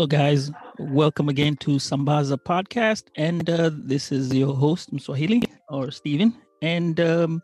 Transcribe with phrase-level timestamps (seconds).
[0.00, 0.50] Hello, guys.
[0.78, 3.02] Welcome again to Sambaza Podcast.
[3.16, 6.34] And uh, this is your host, Mswahili or Stephen.
[6.62, 7.42] And um,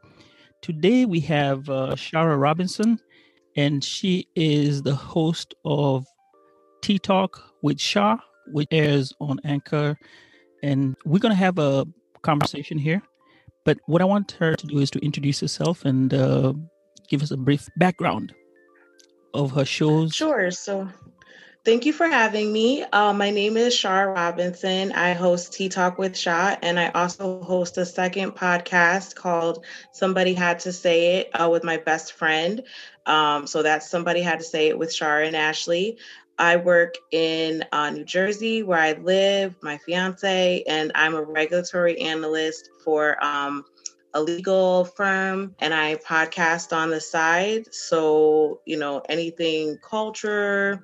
[0.63, 2.99] today we have uh, Shara Robinson,
[3.59, 6.07] and she is the host of
[6.81, 9.99] Tea Talk with Shah, which airs on Anchor.
[10.63, 11.85] And we're going to have a
[12.23, 13.03] conversation here.
[13.67, 16.55] But what I want her to do is to introduce herself and uh,
[17.11, 18.35] give us a brief background
[19.35, 20.15] of her shows.
[20.15, 20.51] Sure.
[20.51, 20.89] So
[21.67, 22.85] Thank you for having me.
[22.85, 24.93] Uh, my name is Shar Robinson.
[24.93, 30.35] I host Tea Talk with Shah, and I also host a second podcast called Somebody
[30.35, 32.63] Had to Say It uh, with my best friend.
[33.05, 35.99] Um, so that's Somebody Had to Say It with Shar and Ashley.
[36.39, 41.99] I work in uh, New Jersey where I live, my fiance, and I'm a regulatory
[42.01, 43.65] analyst for um,
[44.15, 47.75] a legal firm and I podcast on the side.
[47.75, 50.81] So, you know, anything culture,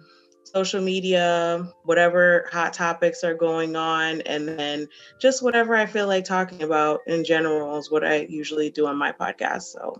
[0.54, 4.88] social media, whatever hot topics are going on, and then
[5.20, 8.96] just whatever I feel like talking about in general is what I usually do on
[8.96, 9.62] my podcast.
[9.62, 9.94] So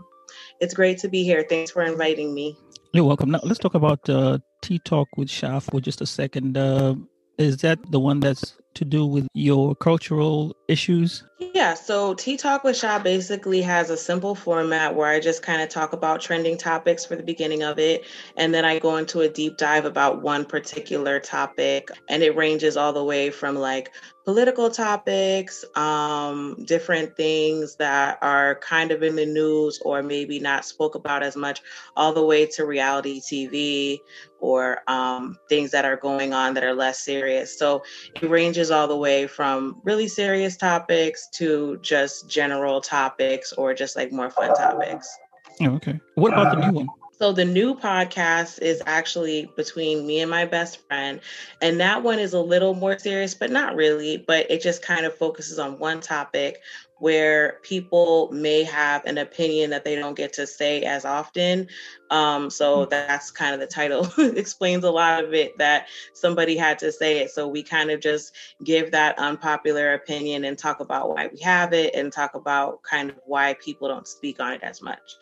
[0.61, 1.45] it's great to be here.
[1.49, 2.57] Thanks for inviting me.
[2.93, 3.31] You're welcome.
[3.31, 6.57] Now let's talk about uh, Tea Talk with Shah for just a second.
[6.57, 6.95] Uh,
[7.39, 11.23] is that the one that's to do with your cultural issues?
[11.55, 15.61] Yeah, so Tea Talk with Shah basically has a simple format where I just kind
[15.61, 18.07] of talk about trending topics for the beginning of it.
[18.37, 21.89] And then I go into a deep dive about one particular topic.
[22.09, 23.93] And it ranges all the way from like
[24.25, 30.65] political topics, um, different things that are kind of in the news or maybe not
[30.65, 31.61] spoke about as much,
[31.97, 33.99] all the way to reality TV
[34.39, 37.59] or um, things that are going on that are less serious.
[37.59, 37.83] So
[38.21, 43.97] it ranges all the way from really serious topics to just general topics or just
[43.97, 45.19] like more fun topics.
[45.61, 46.01] Oh, okay.
[46.15, 46.89] What about the new one?
[47.19, 51.21] So the new podcast is actually between me and my best friend.
[51.61, 54.17] And that one is a little more serious, but not really.
[54.17, 56.61] But it just kind of focuses on one topic
[57.03, 61.67] where people may have an opinion that they don't get to say as often.
[62.11, 62.91] Um, so mm.
[62.91, 67.19] that's kind of the title explains a lot of it that somebody had to say
[67.19, 67.33] it.
[67.33, 71.73] So we kind of just give that unpopular opinion and talk about why we have
[71.73, 75.17] it and talk about kind of why people don't speak on it as much.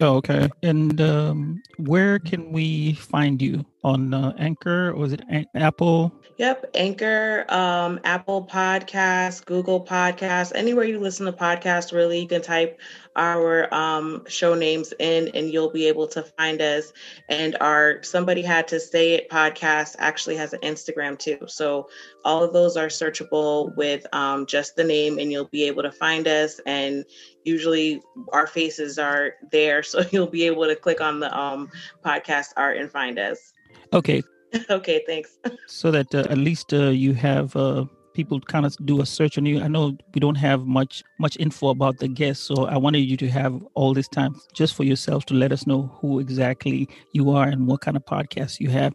[0.00, 0.50] Oh, okay.
[0.64, 6.12] And um, where can we find you on uh, Anchor or is it An- Apple?
[6.38, 12.42] Yep, Anchor, um, Apple Podcasts, Google Podcasts, anywhere you listen to podcasts, really, you can
[12.42, 12.80] type
[13.16, 16.92] our um, show names in and you'll be able to find us.
[17.28, 21.38] And our Somebody Had to Say It podcast actually has an Instagram too.
[21.46, 21.88] So
[22.24, 25.92] all of those are searchable with um, just the name and you'll be able to
[25.92, 26.60] find us.
[26.66, 27.04] And
[27.44, 28.00] usually
[28.32, 29.82] our faces are there.
[29.92, 31.70] So you'll be able to click on the um,
[32.02, 33.52] podcast art and find us.
[33.92, 34.22] Okay.
[34.70, 35.38] okay, thanks.
[35.66, 37.84] so that uh, at least uh, you have uh,
[38.14, 39.60] people kind of do a search on you.
[39.60, 43.16] I know we don't have much much info about the guests, so I wanted you
[43.18, 47.30] to have all this time just for yourself to let us know who exactly you
[47.30, 48.92] are and what kind of podcast you have.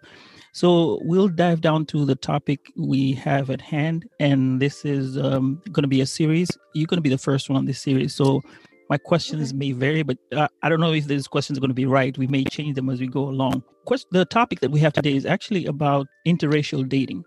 [0.53, 5.61] So we'll dive down to the topic we have at hand, and this is um,
[5.71, 6.49] going to be a series.
[6.73, 8.41] You're going to be the first one on this series, so
[8.89, 11.75] my questions may vary, but uh, I don't know if these questions are going to
[11.75, 12.17] be right.
[12.17, 13.63] We may change them as we go along.
[13.85, 17.23] Quest- the topic that we have today is actually about interracial dating.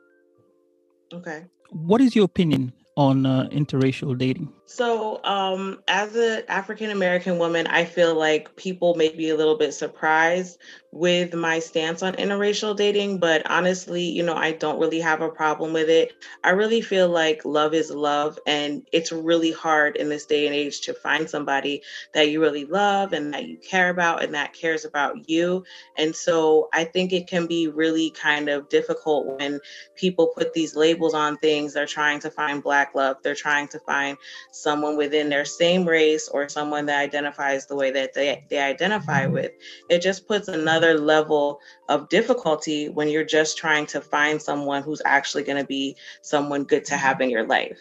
[1.12, 1.44] Okay.
[1.70, 4.52] What is your opinion on uh, interracial dating?
[4.72, 9.58] So, um, as an African American woman, I feel like people may be a little
[9.58, 10.58] bit surprised
[10.92, 15.28] with my stance on interracial dating, but honestly, you know, I don't really have a
[15.28, 16.12] problem with it.
[16.44, 20.54] I really feel like love is love, and it's really hard in this day and
[20.54, 21.82] age to find somebody
[22.14, 25.64] that you really love and that you care about and that cares about you.
[25.96, 29.58] And so, I think it can be really kind of difficult when
[29.96, 31.72] people put these labels on things.
[31.74, 34.16] They're trying to find black love, they're trying to find
[34.60, 39.26] someone within their same race or someone that identifies the way that they, they identify
[39.26, 39.52] with.
[39.88, 45.02] It just puts another level of difficulty when you're just trying to find someone who's
[45.04, 47.78] actually going to be someone good to have in your life.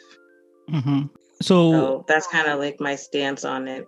[0.69, 1.07] Mm-hmm.
[1.41, 3.87] So, so that's kind of like my stance on it.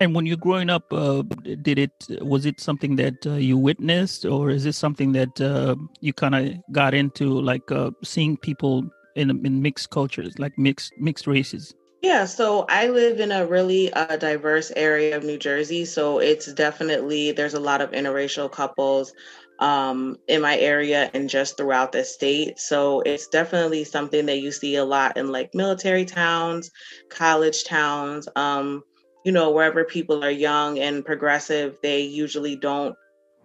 [0.00, 1.22] And when you're growing up, uh,
[1.62, 5.76] did it was it something that uh, you witnessed, or is this something that uh,
[6.00, 8.84] you kind of got into, like uh, seeing people
[9.14, 11.72] in in mixed cultures, like mixed mixed races?
[12.04, 16.52] Yeah, so I live in a really uh, diverse area of New Jersey, so it's
[16.52, 19.14] definitely there's a lot of interracial couples
[19.58, 22.58] um, in my area and just throughout the state.
[22.58, 26.70] So it's definitely something that you see a lot in like military towns,
[27.08, 28.28] college towns.
[28.36, 28.82] Um,
[29.24, 32.94] you know, wherever people are young and progressive, they usually don't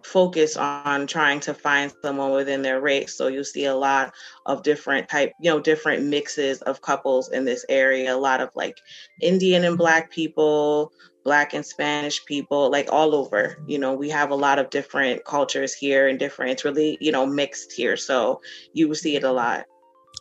[0.02, 3.14] focus on trying to find someone within their race.
[3.14, 4.12] So you see a lot
[4.46, 8.50] of different type, you know, different mixes of couples in this area, a lot of
[8.54, 8.76] like
[9.20, 10.92] Indian and black people,
[11.24, 13.62] black and Spanish people, like all over.
[13.66, 17.12] You know, we have a lot of different cultures here and different it's really, you
[17.12, 17.96] know, mixed here.
[17.96, 18.40] So
[18.72, 19.64] you see it a lot.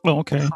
[0.04, 0.48] Oh, okay.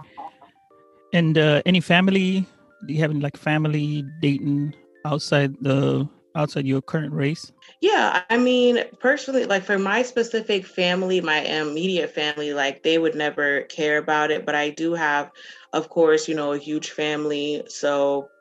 [1.14, 2.46] And uh any family
[2.86, 4.74] do you have any like family dating
[5.06, 7.52] outside the outside your current race?
[7.83, 12.97] Yeah, I mean, personally, like for my specific family, my um, immediate family, like they
[12.97, 14.45] would never care about it.
[14.45, 15.31] But I do have,
[15.74, 17.63] of course, you know, a huge family.
[17.68, 18.31] So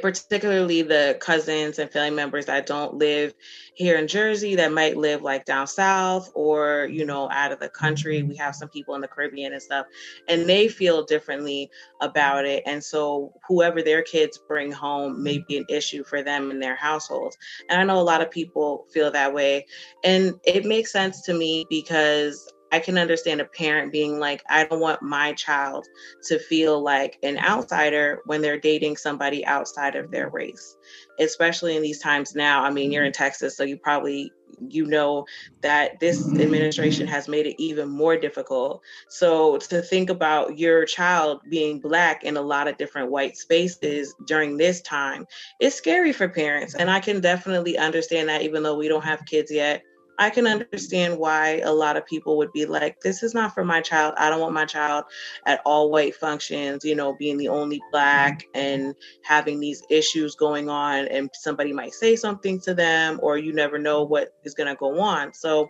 [0.00, 3.34] particularly the cousins and family members that don't live
[3.74, 7.08] here in Jersey that might live like down south or you mm-hmm.
[7.08, 8.18] know out of the country.
[8.18, 8.28] Mm-hmm.
[8.28, 9.86] We have some people in the Caribbean and stuff
[10.28, 12.62] and they feel differently about it.
[12.66, 16.76] And so whoever their kids bring home may be an issue for them in their
[16.76, 17.36] households.
[17.68, 19.66] And I know a lot of people feel that way.
[20.04, 24.64] And it makes sense to me because I can understand a parent being like, I
[24.64, 25.86] don't want my child
[26.24, 30.76] to feel like an outsider when they're dating somebody outside of their race,
[31.20, 32.64] especially in these times now.
[32.64, 33.22] I mean, you're in mm-hmm.
[33.22, 34.32] Texas, so you probably
[34.68, 35.26] you know
[35.60, 38.82] that this administration has made it even more difficult.
[39.08, 44.14] So to think about your child being black in a lot of different white spaces
[44.26, 45.26] during this time
[45.60, 46.74] is scary for parents.
[46.74, 49.82] And I can definitely understand that even though we don't have kids yet
[50.22, 53.64] I can understand why a lot of people would be like, this is not for
[53.64, 54.14] my child.
[54.16, 55.04] I don't want my child
[55.46, 60.68] at all white functions, you know, being the only black and having these issues going
[60.68, 61.08] on.
[61.08, 64.76] And somebody might say something to them, or you never know what is going to
[64.76, 65.34] go on.
[65.34, 65.68] So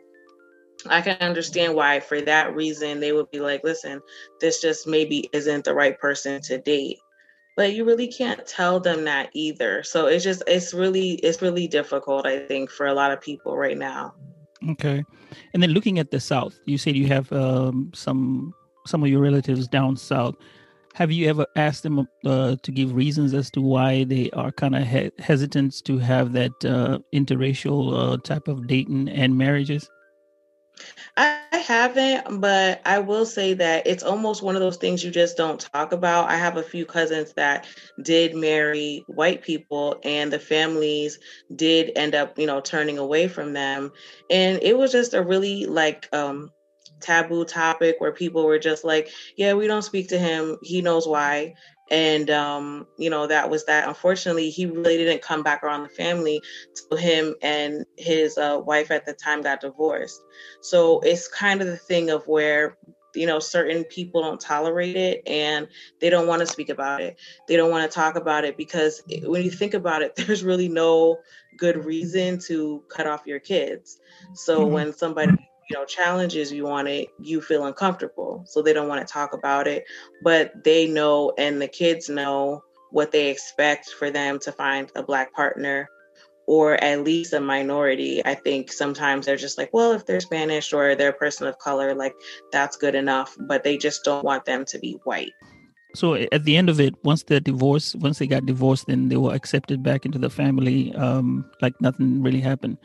[0.87, 4.03] I can understand why, for that reason, they would be like, listen,
[4.39, 6.99] this just maybe isn't the right person to date
[7.55, 11.69] but you really can't tell them that either so it's just it's really it's really
[11.69, 14.15] difficult i think for a lot of people right now
[14.71, 15.05] okay.
[15.55, 18.55] And then looking at the south you said you have um, some
[18.87, 20.35] some of your relatives down south.
[20.95, 24.75] Have you ever asked them uh, to give reasons as to why they are kind
[24.75, 29.89] of he- hesitant to have that uh, interracial uh, type of dating and marriages
[31.17, 35.37] I haven't, but I will say that it's almost one of those things you just
[35.37, 36.29] don't talk about.
[36.31, 37.67] I have a few cousins that
[38.03, 41.19] did marry white people, and the families
[41.55, 43.93] did end up, you know, turning away from them.
[44.31, 46.51] And it was just a really like um
[47.01, 50.59] taboo topic where people were just like, yeah, we don't speak to him.
[50.63, 51.55] He knows why
[51.91, 53.89] and um, you know that was that.
[53.89, 56.41] Unfortunately he really didn't come back around the family
[56.75, 60.21] till him and his uh, wife at the time got divorced.
[60.61, 62.77] So it's kind of the thing of where
[63.15, 65.69] you know certain people don't tolerate it and
[66.01, 67.19] they don't want to speak about it.
[67.49, 70.69] They don't want to talk about it because when you think about it there's really
[70.69, 71.19] no
[71.59, 73.99] good reason to cut off your kids.
[74.35, 74.73] So mm-hmm.
[74.73, 75.33] when somebody
[75.73, 79.33] you know challenges you want it you feel uncomfortable so they don't want to talk
[79.33, 79.85] about it.
[80.23, 85.03] But they know and the kids know what they expect for them to find a
[85.03, 85.89] black partner
[86.47, 88.21] or at least a minority.
[88.27, 91.57] I think sometimes they're just like well if they're spanish or they're a person of
[91.59, 92.15] color like
[92.53, 95.33] that's good enough but they just don't want them to be white.
[95.95, 99.17] So at the end of it once they're divorced once they got divorced then they
[99.17, 102.77] were accepted back into the family um like nothing really happened.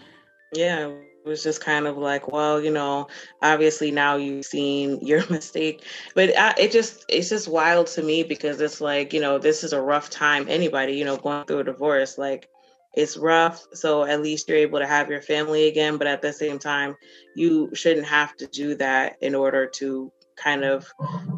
[0.55, 0.93] Yeah
[1.27, 3.07] was just kind of like, well, you know,
[3.41, 5.83] obviously now you've seen your mistake,
[6.15, 9.63] but I, it just it's just wild to me because it's like, you know, this
[9.63, 10.47] is a rough time.
[10.49, 12.49] Anybody, you know, going through a divorce, like
[12.97, 13.65] it's rough.
[13.73, 16.95] So at least you're able to have your family again, but at the same time,
[17.35, 20.87] you shouldn't have to do that in order to kind of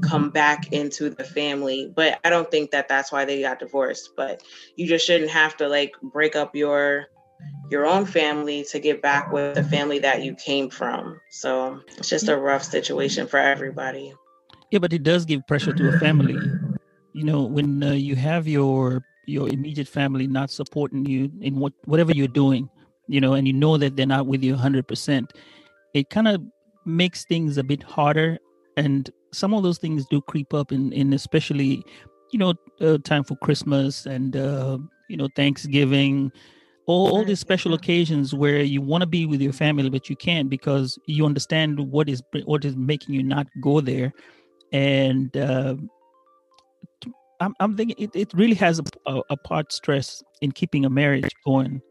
[0.02, 1.92] come back into the family.
[1.94, 4.12] But I don't think that that's why they got divorced.
[4.16, 4.42] But
[4.78, 7.08] you just shouldn't have to like break up your
[7.70, 11.22] your own family to get back with the family that you came from.
[11.30, 14.14] So it's just a rough situation for everybody.
[14.72, 16.52] Yeah, but it does give pressure to a family
[17.14, 21.74] you know when uh, you have your your immediate family not supporting you in what
[21.86, 22.70] whatever you're doing
[23.08, 25.32] you know and you know that they're not with you 100%
[25.94, 26.42] it kind of
[26.86, 28.38] makes things a bit harder
[28.78, 31.84] and some of those things do creep up in in especially
[32.32, 34.78] you know uh, time for christmas and uh,
[35.08, 36.32] you know thanksgiving
[36.90, 40.16] all, all these special occasions where you want to be with your family but you
[40.16, 44.12] can't because you understand what is what is making you not go there.
[44.72, 45.76] And uh,
[47.40, 50.90] I'm, I'm thinking it, it really has a, a, a, part stress in keeping a
[50.90, 51.82] marriage going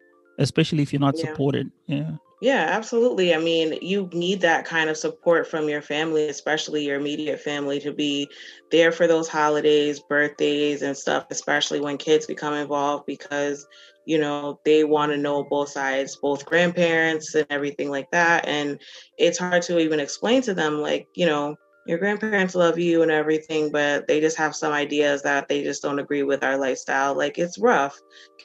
[0.41, 1.27] especially if you're not yeah.
[1.27, 1.71] supported.
[1.87, 3.35] Yeah yeah, absolutely.
[3.35, 7.81] I mean, you need that kind of support from your family, especially your immediate family,
[7.81, 8.29] to be
[8.71, 13.67] there for those holidays, birthdays, and stuff, especially when kids become involved because,
[14.05, 18.47] you know, they want to know both sides, both grandparents and everything like that.
[18.47, 18.81] And
[19.19, 21.57] it's hard to even explain to them, like, you know,
[21.89, 25.83] your grandparents love you and everything, but they just have some ideas that they just
[25.83, 27.15] don't agree with our lifestyle.
[27.17, 27.99] Like it's rough.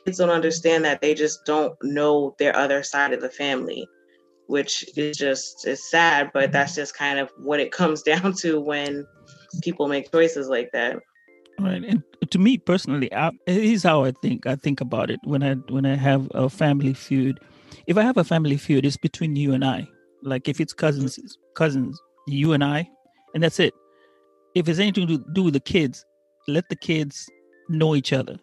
[0.05, 3.85] Kids don't understand that they just don't know their other side of the family,
[4.47, 6.51] which is just is sad, but mm-hmm.
[6.53, 9.05] that's just kind of what it comes down to when
[9.61, 10.99] people make choices like that.
[11.59, 14.47] Right, and to me personally, I, here's how I think.
[14.47, 17.41] I think about it when I when I have a family feud.
[17.87, 19.85] If I have a family feud, it's between you and I.
[20.21, 21.19] Like if it's cousins,
[21.55, 22.89] cousins, you and I,
[23.33, 23.73] and that's it.
[24.55, 26.05] If it's anything to do with the kids,
[26.47, 27.29] let the kids
[27.69, 28.37] know each other.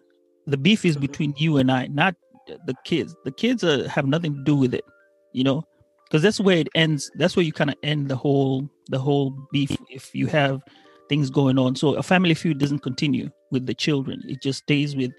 [0.47, 1.03] The beef is mm-hmm.
[1.03, 2.15] between you and I, not
[2.67, 3.15] the kids.
[3.25, 4.85] The kids uh, have nothing to do with it,
[5.33, 5.63] you know,
[6.05, 7.11] because that's where it ends.
[7.15, 10.61] That's where you kind of end the whole the whole beef if you have
[11.09, 11.77] things going on.
[11.77, 14.23] So a family feud doesn't continue with the children.
[14.27, 15.13] It just stays with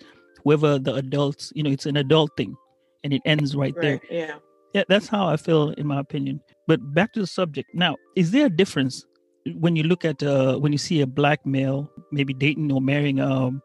[0.44, 1.52] whoever the adults.
[1.56, 2.56] You know, it's an adult thing,
[3.04, 4.00] and it ends right, right there.
[4.10, 4.36] Yeah,
[4.74, 4.84] yeah.
[4.90, 6.42] That's how I feel, in my opinion.
[6.68, 7.70] But back to the subject.
[7.74, 9.06] Now, is there a difference
[9.56, 13.20] when you look at uh, when you see a black male maybe dating or marrying
[13.20, 13.62] um,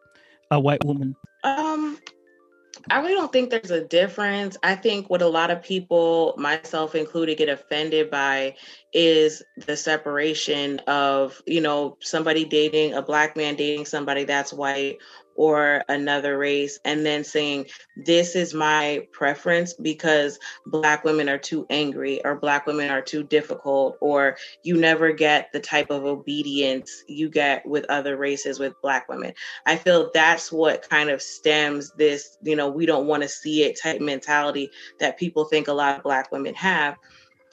[0.51, 1.15] a white woman?
[1.43, 1.99] Um,
[2.89, 4.57] I really don't think there's a difference.
[4.63, 8.55] I think what a lot of people, myself included, get offended by
[8.93, 14.97] is the separation of, you know, somebody dating a black man dating somebody that's white
[15.37, 21.65] or another race and then saying this is my preference because black women are too
[21.69, 27.03] angry or black women are too difficult or you never get the type of obedience
[27.07, 29.33] you get with other races with black women.
[29.65, 33.63] I feel that's what kind of stems this you know we don't want to see
[33.63, 36.97] it type mentality that people think a lot of black women have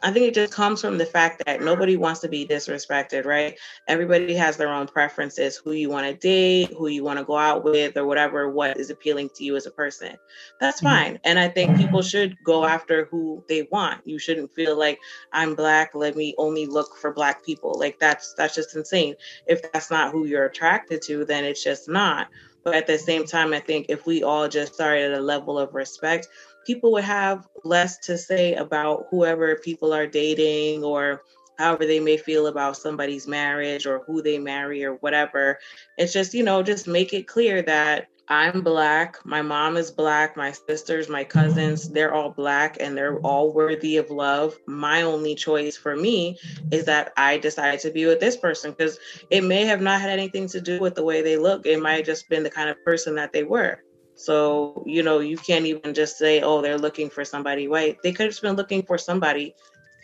[0.04, 3.58] I think it just comes from the fact that nobody wants to be disrespected, right?
[3.88, 7.38] Everybody has their own preferences, who you want to date, who you want to go
[7.38, 10.14] out with, or whatever, what is appealing to you as a person.
[10.60, 10.86] That's mm-hmm.
[10.86, 11.20] fine.
[11.24, 14.06] And I think people should go after who they want.
[14.06, 14.98] You shouldn't feel like
[15.32, 17.74] I'm black, let me only look for black people.
[17.78, 19.14] Like that's that's just insane.
[19.46, 22.28] If that's not who you're attracted to, then it's just not.
[22.62, 25.58] But at the same time, I think if we all just started at a level
[25.58, 26.28] of respect,
[26.64, 31.22] people would have less to say about whoever people are dating or
[31.58, 35.58] however they may feel about somebody's marriage or who they marry or whatever.
[35.98, 40.34] It's just, you know, just make it clear that I'm black, my mom is black,
[40.34, 44.56] my sisters, my cousins, they're all black and they're all worthy of love.
[44.66, 46.38] My only choice for me
[46.70, 50.10] is that I decided to be with this person because it may have not had
[50.10, 51.66] anything to do with the way they look.
[51.66, 53.83] It might have just been the kind of person that they were.
[54.16, 57.98] So, you know, you can't even just say, oh, they're looking for somebody white.
[58.02, 59.54] They could have been looking for somebody,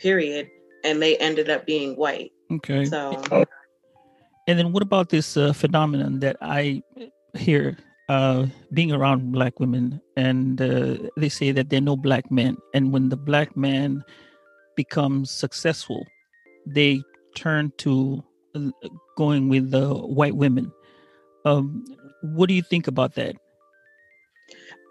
[0.01, 0.49] period,
[0.83, 2.31] and they ended up being white.
[2.51, 2.85] Okay.
[2.85, 3.23] So,
[4.47, 6.83] and then what about this uh, phenomenon that I
[7.37, 7.77] hear
[8.09, 12.57] uh, being around black women, and uh, they say that there are no black men,
[12.73, 14.03] and when the black man
[14.75, 16.05] becomes successful,
[16.65, 17.01] they
[17.35, 18.21] turn to
[18.55, 18.69] uh,
[19.15, 20.71] going with the white women.
[21.45, 21.85] Um,
[22.21, 23.35] what do you think about that?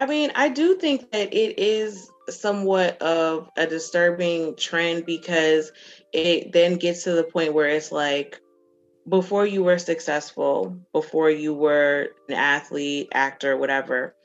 [0.01, 5.71] I mean, I do think that it is somewhat of a disturbing trend because
[6.11, 8.41] it then gets to the point where it's like
[9.07, 14.15] before you were successful, before you were an athlete, actor, whatever,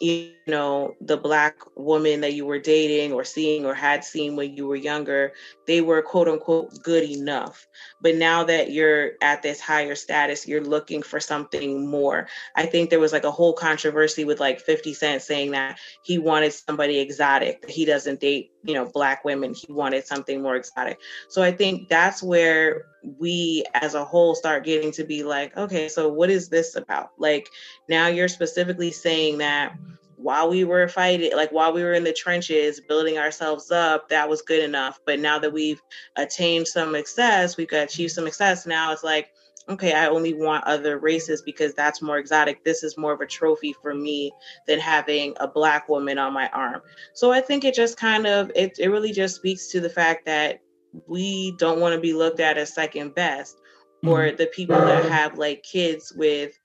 [0.00, 4.54] you know the black woman that you were dating or seeing or had seen when
[4.54, 5.32] you were younger
[5.66, 7.66] they were quote unquote good enough.
[8.00, 12.28] But now that you're at this higher status you're looking for something more.
[12.54, 16.18] I think there was like a whole controversy with like 50 cent saying that he
[16.18, 20.56] wanted somebody exotic that he doesn't date you know black women he wanted something more
[20.56, 22.86] exotic so i think that's where
[23.18, 27.10] we as a whole start getting to be like okay so what is this about
[27.18, 27.48] like
[27.88, 29.76] now you're specifically saying that
[30.16, 34.28] while we were fighting, like while we were in the trenches, building ourselves up, that
[34.28, 34.98] was good enough.
[35.04, 35.80] But now that we've
[36.16, 38.66] attained some success, we've achieved some success.
[38.66, 39.30] Now it's like,
[39.68, 42.64] okay, I only want other races because that's more exotic.
[42.64, 44.32] This is more of a trophy for me
[44.66, 46.82] than having a black woman on my arm.
[47.14, 50.26] So I think it just kind of it, it really just speaks to the fact
[50.26, 50.60] that
[51.06, 54.08] we don't want to be looked at as second best mm-hmm.
[54.08, 56.58] or the people that have like kids with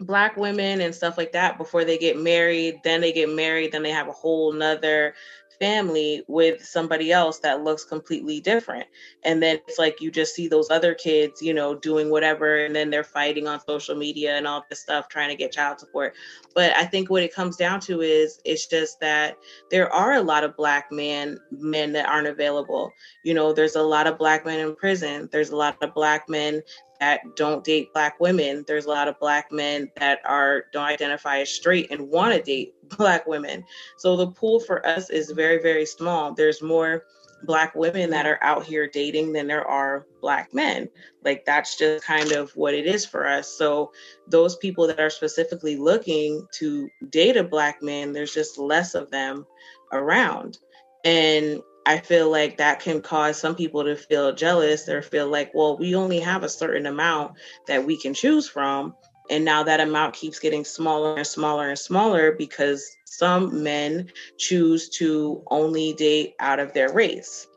[0.00, 3.82] black women and stuff like that before they get married then they get married then
[3.82, 5.14] they have a whole nother
[5.60, 8.86] family with somebody else that looks completely different.
[9.22, 12.74] And then it's like you just see those other kids, you know, doing whatever, and
[12.74, 16.14] then they're fighting on social media and all this stuff, trying to get child support.
[16.54, 19.36] But I think what it comes down to is it's just that
[19.70, 22.92] there are a lot of black men men that aren't available.
[23.22, 25.28] You know, there's a lot of black men in prison.
[25.30, 26.62] There's a lot of black men
[27.00, 28.64] that don't date black women.
[28.66, 32.42] There's a lot of black men that are don't identify as straight and want to
[32.42, 33.64] date black women.
[33.96, 36.34] So the pool for us is very very small.
[36.34, 37.04] There's more
[37.42, 40.88] black women that are out here dating than there are black men.
[41.24, 43.48] Like that's just kind of what it is for us.
[43.48, 43.92] So
[44.26, 49.10] those people that are specifically looking to date a black man, there's just less of
[49.10, 49.46] them
[49.92, 50.58] around.
[51.04, 55.50] And I feel like that can cause some people to feel jealous or feel like,
[55.54, 57.32] well, we only have a certain amount
[57.66, 58.94] that we can choose from.
[59.28, 64.88] And now that amount keeps getting smaller and smaller and smaller because some men choose
[64.90, 67.48] to only date out of their race.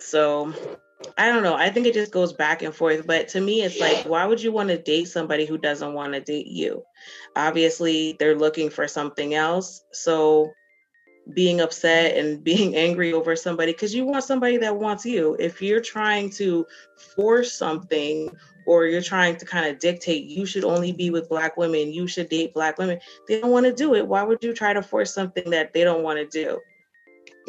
[0.00, 0.52] So
[1.16, 1.54] I don't know.
[1.54, 3.06] I think it just goes back and forth.
[3.06, 6.12] But to me, it's like, why would you want to date somebody who doesn't want
[6.12, 6.82] to date you?
[7.36, 9.82] Obviously, they're looking for something else.
[9.92, 10.50] So
[11.34, 15.36] being upset and being angry over somebody because you want somebody that wants you.
[15.38, 18.30] If you're trying to force something
[18.66, 22.06] or you're trying to kind of dictate you should only be with black women, you
[22.06, 22.98] should date black women,
[23.28, 24.06] they don't want to do it.
[24.06, 26.60] Why would you try to force something that they don't want to do?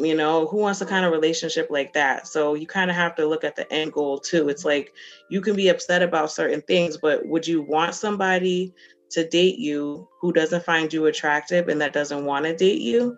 [0.00, 2.26] You know, who wants a kind of relationship like that?
[2.26, 4.48] So you kind of have to look at the end goal too.
[4.48, 4.92] It's like
[5.28, 8.74] you can be upset about certain things, but would you want somebody
[9.10, 13.16] to date you who doesn't find you attractive and that doesn't want to date you?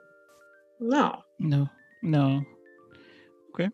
[0.80, 1.22] No.
[1.38, 1.68] No.
[2.02, 2.42] No.
[3.54, 3.70] Okay.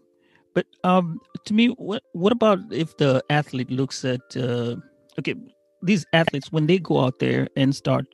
[0.55, 4.77] But um to me what what about if the athlete looks at uh
[5.19, 5.35] okay,
[5.83, 8.07] these athletes when they go out there and start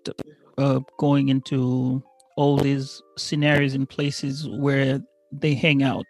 [0.59, 2.03] uh going into
[2.37, 5.01] all these scenarios and places where
[5.33, 6.07] they hang out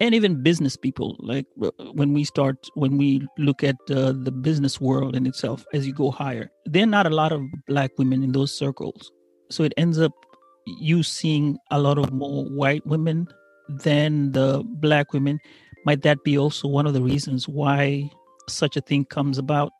[0.00, 4.32] and even business people like uh, when we start when we look at uh, the
[4.32, 7.90] business world in itself as you go higher there are not a lot of black
[7.98, 9.12] women in those circles
[9.50, 10.12] so it ends up
[10.66, 13.28] you seeing a lot of more white women
[13.68, 15.38] than the black women
[15.84, 18.08] might that be also one of the reasons why
[18.48, 19.72] such a thing comes about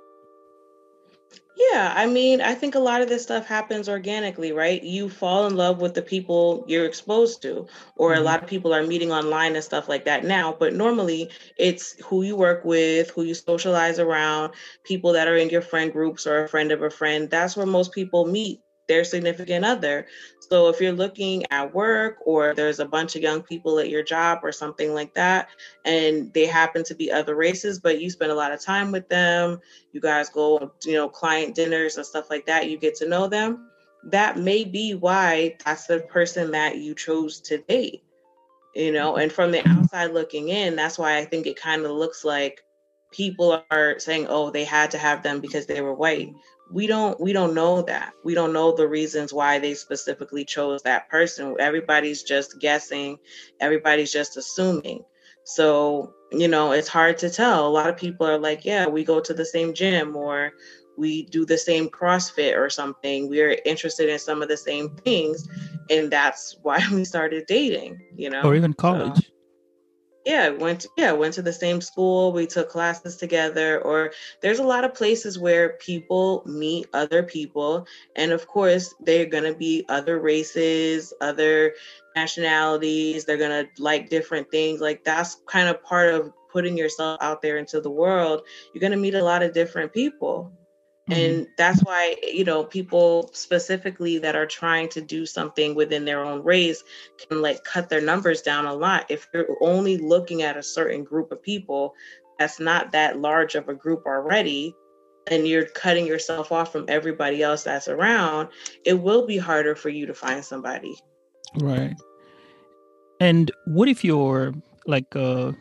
[1.71, 4.83] yeah, I mean, I think a lot of this stuff happens organically, right?
[4.83, 7.67] You fall in love with the people you're exposed to,
[7.97, 8.21] or mm-hmm.
[8.21, 10.57] a lot of people are meeting online and stuff like that now.
[10.59, 15.51] But normally, it's who you work with, who you socialize around, people that are in
[15.51, 17.31] your friend groups or a friend of a friend.
[17.31, 20.07] That's where most people meet their significant other.
[20.53, 24.03] So if you're looking at work or there's a bunch of young people at your
[24.03, 25.49] job or something like that,
[25.87, 29.09] and they happen to be other races, but you spend a lot of time with
[29.09, 29.61] them,
[29.93, 33.29] you guys go, you know, client dinners and stuff like that, you get to know
[33.29, 33.71] them.
[34.05, 38.03] That may be why that's the person that you chose to date,
[38.75, 39.23] you know, mm-hmm.
[39.23, 42.63] and from the outside looking in, that's why I think it kind of looks like
[43.11, 46.35] people are saying, oh, they had to have them because they were white
[46.73, 48.15] we don't we don't know that.
[48.25, 51.57] We don't know the reasons why they specifically chose that person.
[51.61, 53.19] Everybody's just guessing.
[53.61, 55.05] Everybody's just assuming.
[55.45, 57.67] So you know it's hard to tell.
[57.67, 60.53] A lot of people are like yeah we go to the same gym or
[60.97, 63.29] we do the same crossfit or something.
[63.29, 65.49] We're interested in some of the same things.
[65.91, 68.43] And that's why we started dating you know?
[68.43, 69.17] Or even college.
[69.17, 69.33] so,
[70.25, 74.59] yeah went to, yeah went to the same school we took classes together or there's
[74.59, 79.55] a lot of places where people meet other people and of course they're going to
[79.55, 81.75] be other races other
[82.15, 87.19] nationalities they're going to like different things like that's kind of part of putting yourself
[87.21, 90.53] out there into the world you're going to meet a lot of different people
[91.11, 91.21] Mm-hmm.
[91.21, 96.25] And that's why, you know, people specifically that are trying to do something within their
[96.25, 96.85] own race
[97.29, 99.07] can like cut their numbers down a lot.
[99.09, 101.95] If you're only looking at a certain group of people
[102.39, 104.77] that's not that large of a group already,
[105.29, 108.49] and you're cutting yourself off from everybody else that's around,
[108.85, 110.97] it will be harder for you to find somebody.
[111.61, 111.95] Right.
[113.21, 114.53] And what if you're
[114.87, 115.53] like uh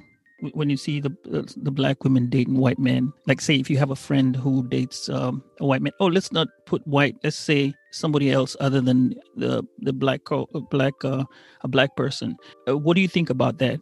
[0.54, 1.12] when you see the
[1.58, 5.10] the black women dating white men like say if you have a friend who dates
[5.10, 9.14] um, a white man oh let's not put white let's say somebody else other than
[9.36, 11.24] the the black co- black uh,
[11.62, 12.36] a black person
[12.68, 13.80] uh, what do you think about that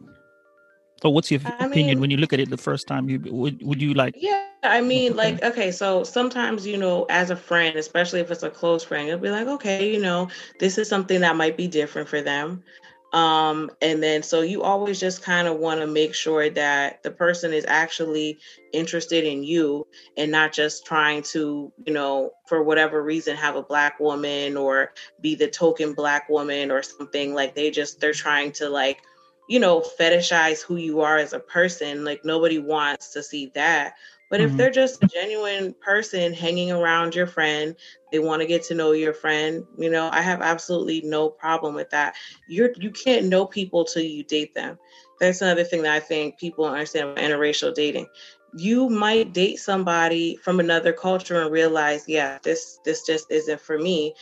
[1.02, 3.08] So what's your I opinion mean, when you look at it the first time?
[3.08, 4.14] You would would you like?
[4.16, 8.42] Yeah, I mean, like okay, so sometimes you know, as a friend, especially if it's
[8.42, 11.66] a close friend, you'll be like, okay, you know, this is something that might be
[11.68, 12.62] different for them.
[13.12, 17.10] Um, and then so you always just kind of want to make sure that the
[17.10, 18.38] person is actually
[18.72, 23.62] interested in you and not just trying to, you know, for whatever reason have a
[23.62, 28.52] black woman or be the token black woman or something like they just they're trying
[28.52, 29.02] to like
[29.50, 32.04] you know, fetishize who you are as a person.
[32.04, 33.94] Like nobody wants to see that.
[34.30, 34.50] But mm-hmm.
[34.50, 37.76] if they're just a genuine person hanging around your friend,
[38.12, 41.74] they want to get to know your friend, you know, I have absolutely no problem
[41.74, 42.14] with that.
[42.48, 44.78] You're you can't know people till you date them.
[45.18, 48.06] That's another thing that I think people understand about interracial dating
[48.54, 53.78] you might date somebody from another culture and realize yeah this this just isn't for
[53.78, 54.14] me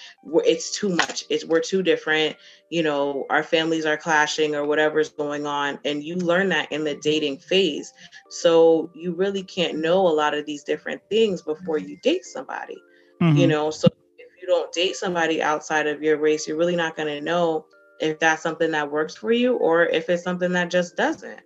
[0.45, 2.37] it's too much it's we're too different
[2.71, 6.85] you know our families are clashing or whatever's going on and you learn that in
[6.85, 7.93] the dating phase
[8.31, 12.77] so you really can't know a lot of these different things before you date somebody
[13.21, 13.37] mm-hmm.
[13.37, 16.97] you know so if you don't date somebody outside of your race you're really not
[16.97, 17.65] going to know
[18.01, 21.41] if that's something that works for you or if it's something that just doesn't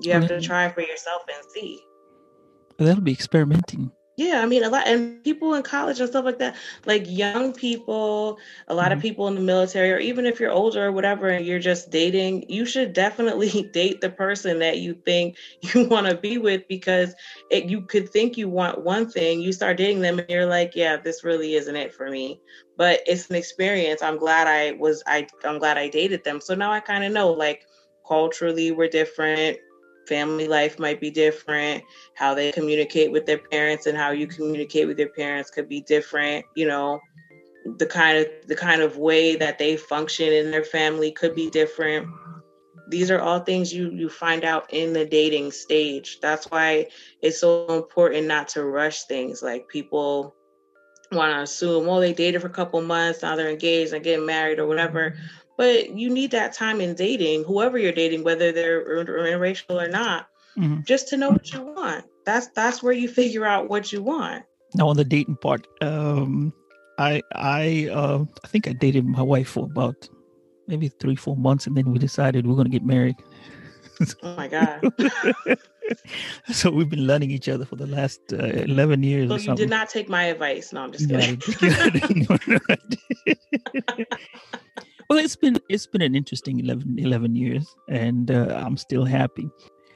[0.00, 1.80] you have to try for yourself and see.
[2.78, 3.90] That'll be experimenting.
[4.18, 7.52] Yeah, I mean a lot and people in college and stuff like that, like young
[7.52, 8.94] people, a lot mm-hmm.
[8.94, 11.92] of people in the military, or even if you're older or whatever and you're just
[11.92, 16.66] dating, you should definitely date the person that you think you want to be with
[16.66, 17.14] because
[17.52, 20.74] it, you could think you want one thing, you start dating them and you're like,
[20.74, 22.40] yeah, this really isn't it for me.
[22.76, 24.02] But it's an experience.
[24.02, 26.40] I'm glad I was I I'm glad I dated them.
[26.40, 27.66] So now I kind of know like
[28.04, 29.58] culturally we're different
[30.08, 31.84] family life might be different.
[32.14, 35.80] How they communicate with their parents and how you communicate with your parents could be
[35.82, 37.00] different you know.
[37.76, 41.50] The kind of the kind of way that they function in their family could be
[41.50, 42.08] different.
[42.88, 46.18] These are all things you you find out in the dating stage.
[46.20, 46.88] That's why
[47.20, 49.42] it's so important not to rush things.
[49.42, 50.34] Like people
[51.12, 54.26] want to assume well they dated for a couple months now they're engaged and getting
[54.26, 55.16] married or whatever
[55.58, 60.28] but you need that time in dating, whoever you're dating, whether they're interracial or not,
[60.56, 60.82] mm-hmm.
[60.84, 62.06] just to know what you want.
[62.24, 64.44] That's that's where you figure out what you want.
[64.74, 66.54] Now on the dating part, um,
[66.96, 70.08] I I uh, I think I dated my wife for about
[70.68, 73.16] maybe three four months, and then we decided we're going to get married.
[74.22, 74.80] oh my god!
[76.52, 79.28] so we've been learning each other for the last uh, eleven years.
[79.28, 80.72] So you did not take my advice.
[80.72, 81.42] No, I'm just kidding.
[85.08, 89.48] Well it's been it's been an interesting 11, 11 years and uh, i'm still happy.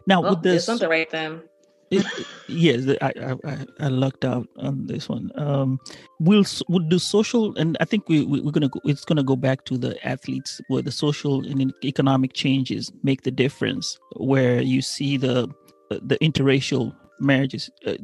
[0.07, 1.43] Now well, with this something right then.
[1.91, 2.07] It,
[2.49, 3.13] yes I,
[3.45, 5.31] I i lucked out on this one.
[5.37, 5.79] Um
[6.21, 9.37] we'll would do social and i think we, we are gonna go it's gonna go
[9.37, 14.81] back to the athletes where the social and economic changes make the difference where you
[14.81, 15.49] see the
[15.91, 17.71] the interracial marriages.
[17.87, 17.95] Uh,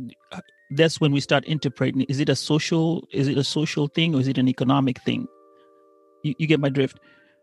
[0.72, 4.20] that's when we start interpreting is it a social is it a social thing or
[4.20, 5.26] is it an economic thing
[6.28, 6.98] you, you get my drift.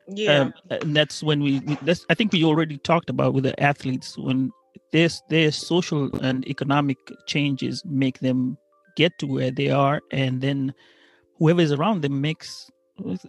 [0.08, 1.78] Yeah, um, and that's when we, we.
[1.82, 4.52] That's I think we already talked about with the athletes when
[4.92, 8.58] there's their social and economic changes make them
[8.96, 10.74] get to where they are, and then
[11.40, 12.70] whoever is around them makes.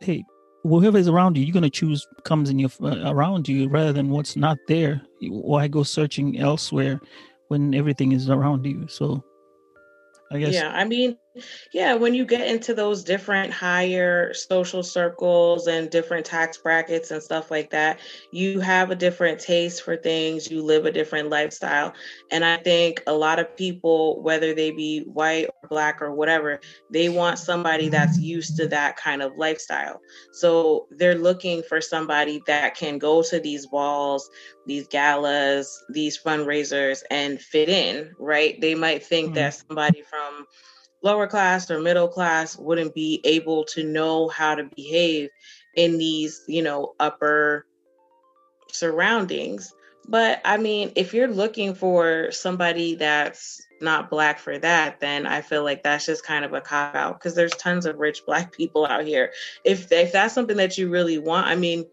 [0.01, 0.23] Hey,
[0.63, 4.11] whoever is around you, you're gonna choose comes in your uh, around you rather than
[4.11, 5.01] what's not there.
[5.23, 7.01] Why go searching elsewhere
[7.49, 8.87] when everything is around you?
[8.89, 9.25] So
[10.31, 10.55] I guess.
[10.55, 11.17] Yeah, I mean,
[11.73, 17.23] yeah, when you get into those different higher social circles and different tax brackets and
[17.23, 18.01] stuff like that,
[18.33, 21.93] you have a different taste for things, you live a different lifestyle.
[22.31, 26.61] And I think a lot of people, whether they be white or black or whatever,
[26.91, 30.01] they want somebody that's used to that kind of lifestyle.
[30.33, 34.31] So they're looking for somebody that can go to these balls,
[34.67, 38.61] these galas, these fundraisers and fit in, right?
[38.61, 39.35] They might think mm-hmm.
[39.35, 40.47] that somebody from
[41.03, 45.31] lower class or middle class wouldn't be able to know how to behave
[45.75, 47.67] in these, you know, upper
[48.73, 49.73] surroundings.
[50.09, 55.41] But I mean, if you're looking for somebody that's not black for that, then I
[55.41, 58.53] feel like that's just kind of a cop out because there's tons of rich black
[58.53, 59.33] people out here.
[59.65, 61.85] If if that's something that you really want, I mean,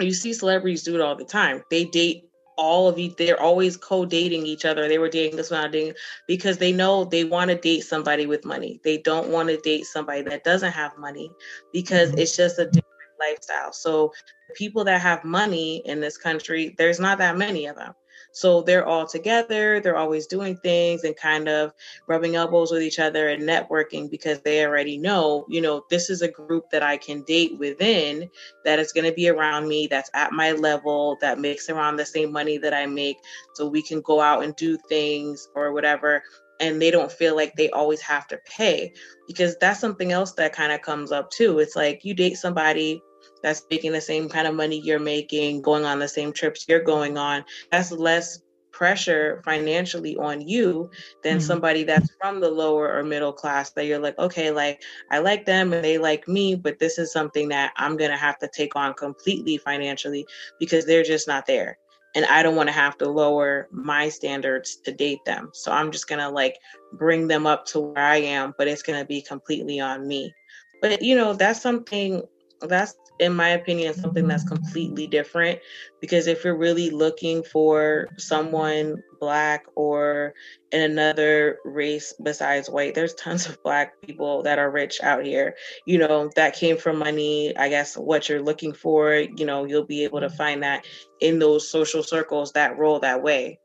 [0.00, 1.62] you see celebrities do it all the time.
[1.70, 2.24] They date
[2.56, 4.88] all of you they're always co-dating each other.
[4.88, 5.94] They were dating this one dating
[6.26, 8.80] because they know they want to date somebody with money.
[8.84, 11.30] They don't want to date somebody that doesn't have money
[11.72, 12.18] because mm-hmm.
[12.18, 12.84] it's just a different
[13.20, 13.72] lifestyle.
[13.72, 14.12] So
[14.54, 17.94] people that have money in this country there's not that many of them
[18.34, 21.72] So they're all together, they're always doing things and kind of
[22.08, 26.20] rubbing elbows with each other and networking because they already know, you know, this is
[26.20, 28.28] a group that I can date within
[28.64, 32.04] that is going to be around me, that's at my level, that makes around the
[32.04, 33.18] same money that I make.
[33.54, 36.24] So we can go out and do things or whatever
[36.60, 38.92] and they don't feel like they always have to pay
[39.26, 41.58] because that's something else that kind of comes up too.
[41.58, 43.02] It's like you date somebody
[43.44, 46.82] that's making the same kind of money you're making, going on the same trips you're
[46.82, 47.44] going on.
[47.70, 48.40] That's less
[48.72, 50.90] pressure financially on you
[51.22, 51.46] than mm-hmm.
[51.46, 55.46] somebody that's from the lower or middle class that you're like okay like i like
[55.46, 58.48] them and they like me but this is something that i'm going to have to
[58.48, 60.26] take on completely financially
[60.58, 61.78] because they're just not there
[62.14, 65.50] and I don't want to have to lower my standards to date them.
[65.52, 66.58] So I'm just going to like
[66.92, 70.32] bring them up to where I am, but it's going to be completely on me.
[70.80, 72.22] But you know, that's something
[72.60, 75.60] that's in my opinion something that's completely different
[76.00, 80.34] because if you're really looking for someone black or
[80.72, 85.54] in another race besides white there's tons of black people that are rich out here
[85.86, 89.84] you know that came from money i guess what you're looking for you know you'll
[89.84, 90.84] be able to find that
[91.20, 93.58] in those social circles that roll that way.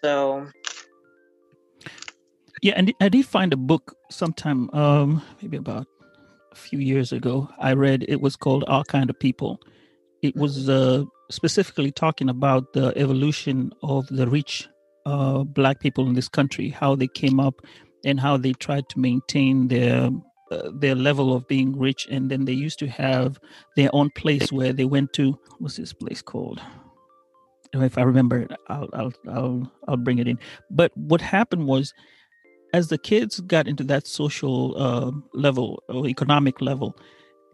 [0.00, 0.46] So
[2.62, 5.86] yeah and i did find a book sometime um maybe about
[6.52, 7.48] a few years ago.
[7.58, 9.60] I read it was called Our Kind of People.
[10.22, 14.68] It was uh, specifically talking about the evolution of the rich
[15.06, 17.60] uh, black people in this country, how they came up,
[18.04, 20.10] and how they tried to maintain their
[20.50, 22.06] uh, their level of being rich.
[22.10, 23.40] And then they used to have
[23.76, 25.38] their own place where they went to.
[25.58, 26.60] What's this place called?
[27.72, 30.38] If I remember, I'll I'll I'll I'll bring it in.
[30.70, 31.94] But what happened was
[32.72, 36.96] as the kids got into that social uh, level or economic level,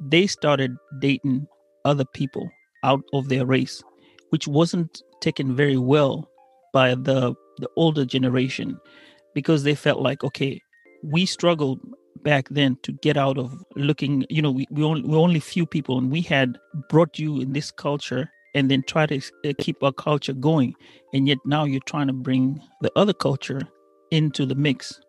[0.01, 1.47] they started dating
[1.85, 2.49] other people
[2.85, 3.83] out of their race,
[4.31, 6.31] which wasn't taken very well
[6.73, 8.79] by the the older generation
[9.35, 10.61] because they felt like okay
[11.03, 11.81] we struggled
[12.23, 15.67] back then to get out of looking you know we, we only we only few
[15.67, 16.57] people and we had
[16.89, 20.75] brought you in this culture and then try to uh, keep our culture going.
[21.15, 23.63] And yet now you're trying to bring the other culture
[24.11, 25.01] into the mix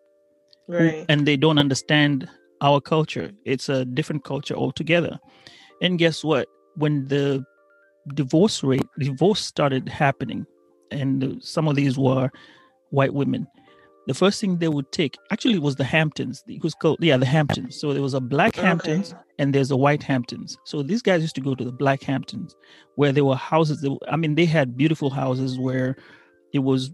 [0.70, 1.06] right.
[1.08, 2.28] and they don't understand
[2.60, 3.30] our culture.
[3.44, 5.18] It's a different culture altogether.
[5.82, 6.48] And guess what?
[6.76, 7.44] When the
[8.14, 10.46] divorce rate, divorce started happening,
[10.90, 12.30] and some of these were
[12.90, 13.46] white women.
[14.06, 16.42] The first thing they would take actually was the Hamptons.
[16.48, 17.78] It was called yeah the Hamptons.
[17.78, 19.22] So there was a black Hamptons okay.
[19.38, 20.58] and there's a white Hamptons.
[20.64, 22.56] So these guys used to go to the black Hamptons,
[22.96, 23.80] where there were houses.
[23.82, 25.96] That, I mean, they had beautiful houses where
[26.52, 26.90] it was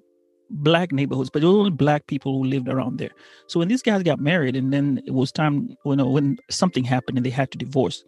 [0.50, 3.10] black neighborhoods, but it was only black people who lived around there.
[3.48, 6.84] So when these guys got married, and then it was time, you know, when something
[6.84, 8.04] happened and they had to divorce,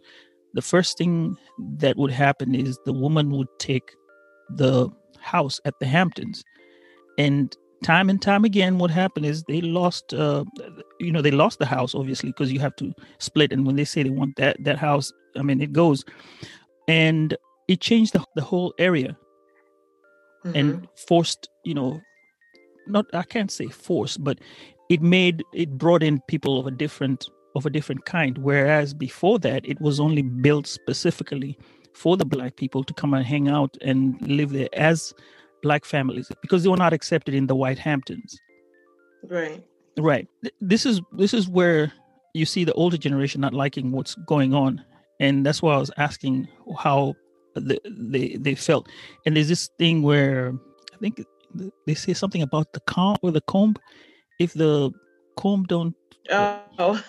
[0.53, 1.35] the first thing
[1.77, 3.93] that would happen is the woman would take
[4.49, 6.43] the house at the Hamptons,
[7.17, 10.43] and time and time again, what happened is they lost, uh,
[10.99, 13.51] you know, they lost the house obviously because you have to split.
[13.51, 16.03] And when they say they want that that house, I mean, it goes,
[16.87, 17.35] and
[17.67, 19.15] it changed the, the whole area
[20.45, 20.55] mm-hmm.
[20.55, 22.01] and forced you know
[22.89, 24.39] not I can't say force, but
[24.89, 28.37] it made it brought in people of a different of a different kind.
[28.39, 31.57] Whereas before that, it was only built specifically
[31.93, 35.13] for the black people to come and hang out and live there as
[35.61, 38.39] black families because they were not accepted in the white Hamptons.
[39.23, 39.63] Right.
[39.97, 40.27] Right.
[40.61, 41.91] This is this is where
[42.33, 44.83] you see the older generation not liking what's going on,
[45.19, 46.47] and that's why I was asking
[46.77, 47.15] how
[47.55, 48.87] they they, they felt.
[49.25, 50.53] And there's this thing where
[50.93, 51.23] I think
[51.85, 53.75] they say something about the comb or the comb.
[54.39, 54.91] If the
[55.35, 55.95] comb don't
[56.31, 57.03] Oh,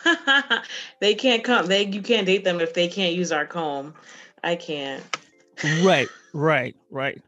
[1.00, 1.66] they can't come.
[1.66, 3.94] They you can't date them if they can't use our comb.
[4.42, 5.03] I can't.
[5.83, 7.20] Right, right, right.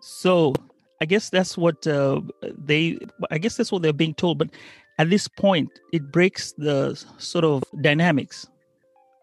[0.00, 0.54] So
[1.00, 2.98] I guess that's what uh, they.
[3.30, 4.38] I guess that's what they're being told.
[4.38, 4.50] But
[4.98, 8.46] at this point, it breaks the sort of dynamics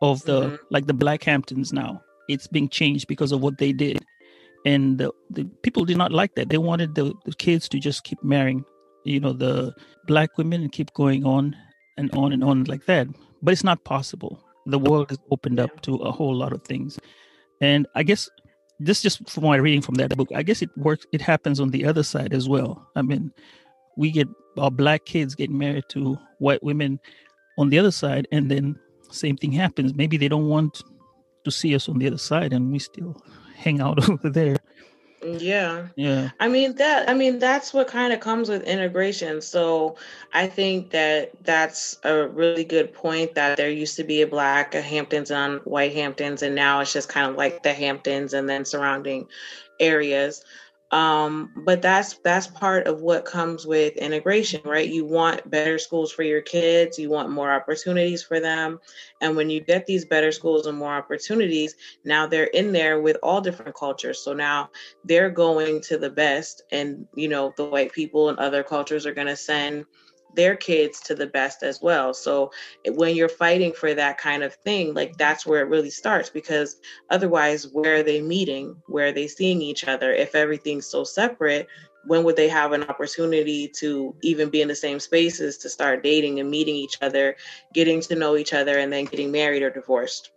[0.02, 0.56] of the mm-hmm.
[0.70, 1.74] like the Black Hamptons.
[1.74, 4.06] Now it's being changed because of what they did
[4.66, 6.50] and the, the people did not like that.
[6.50, 8.64] They wanted the, the kids to just keep marrying
[9.04, 9.74] you know the
[10.08, 11.56] black women and keep going on
[11.98, 13.08] and on and on like that.
[13.42, 14.44] But it's not possible.
[14.66, 17.00] The world has opened up to a whole lot of things.
[17.62, 18.30] And i guess
[18.80, 21.70] this just from my reading from that book i guess it works it happens on
[21.70, 22.88] the other side as well.
[22.96, 23.32] I mean
[23.96, 27.00] we get our black kids getting married to white women
[27.58, 28.80] on the other side and then
[29.12, 29.94] same thing happens.
[29.94, 30.82] Maybe they don't want
[31.44, 33.22] to see us on the other side and we still
[33.64, 34.58] hang out over there.
[35.24, 35.88] Yeah.
[35.96, 36.32] Yeah.
[36.40, 39.42] I mean that I mean that's what kind of comes with integration.
[39.42, 39.96] So
[40.34, 44.76] I think that that's a really good point that there used to be a black
[44.76, 48.50] a Hamptons on white Hamptons and now it's just kind of like the Hamptons and
[48.50, 49.28] then surrounding
[49.80, 50.44] areas.
[50.94, 54.88] Um, but that's that's part of what comes with integration right?
[54.88, 57.00] You want better schools for your kids.
[57.00, 58.80] You want more opportunities for them.
[59.20, 61.74] And when you get these better schools and more opportunities
[62.06, 64.20] now they're in there with all different cultures.
[64.20, 64.70] So now
[65.04, 69.16] they're going to the best and you know the white people and other cultures are
[69.16, 69.86] going to send
[70.36, 72.14] their kids to the best as well.
[72.14, 72.52] So
[72.86, 75.18] eh, when you're fighting for that kind of thing, like mm-hmm.
[75.18, 76.78] that's where it really starts because
[77.10, 78.76] otherwise, where are they meeting?
[78.88, 80.12] Where are they seeing each other?
[80.12, 81.68] If everything's so separate,
[82.06, 86.04] when would they have an opportunity to even be in the same spaces to start
[86.04, 87.36] dating and meeting each other,
[87.74, 90.32] getting to know each other, and then getting married or divorced?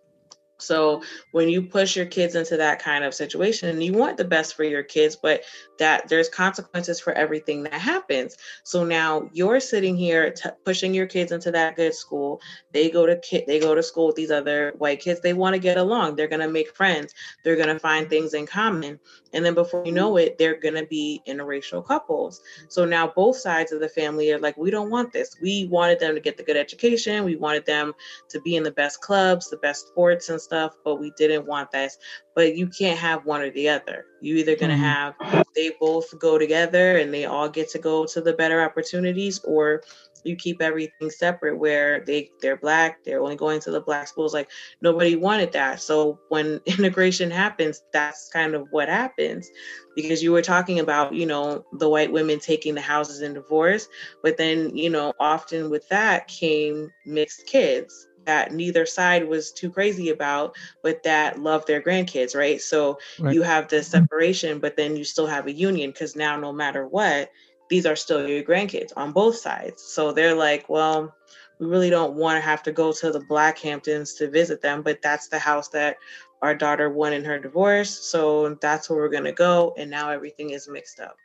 [0.58, 4.24] So when you push your kids into that kind of situation, and you want the
[4.24, 5.42] best for your kids, but
[5.78, 8.36] that there's consequences for everything that happens.
[8.64, 12.40] So now you're sitting here t- pushing your kids into that good school.
[12.72, 15.20] They go to kid, they go to school with these other white kids.
[15.20, 16.16] They want to get along.
[16.16, 17.12] They're going to make friends.
[17.44, 18.98] They're going to find things in common.
[19.32, 22.40] And then before you know it, they're going to be interracial couples.
[22.68, 25.36] So now both sides of the family are like, we don't want this.
[25.42, 27.24] We wanted them to get the good education.
[27.24, 27.92] We wanted them
[28.30, 31.70] to be in the best clubs, the best sports and stuff, but we didn't want
[31.70, 31.98] this
[32.36, 34.04] but you can't have one or the other.
[34.20, 35.24] You either going to mm-hmm.
[35.24, 39.40] have they both go together and they all get to go to the better opportunities,
[39.42, 39.82] or
[40.22, 44.34] you keep everything separate where they they're black, they're only going to the black schools.
[44.34, 44.50] Like
[44.82, 45.80] nobody wanted that.
[45.80, 49.48] So when integration happens, that's kind of what happens.
[49.94, 53.88] Because you were talking about, you know, the white women taking the houses in divorce,
[54.22, 59.70] but then, you know, often with that came mixed kids that neither side was too
[59.70, 62.60] crazy about, but that love their grandkids, right?
[62.60, 63.34] So right.
[63.34, 63.90] you have the mm-hmm.
[63.90, 67.30] separation, but then you still have a union because now, no matter what,
[67.68, 69.82] these are still your grandkids on both sides.
[69.82, 71.14] So they're like, well,
[71.58, 75.00] we really don't want to have to go to the Blackhamptons to visit them, but
[75.02, 75.96] that's the house that
[76.42, 77.90] our daughter won in her divorce.
[77.90, 79.74] So that's where we're going to go.
[79.78, 81.16] And now everything is mixed up.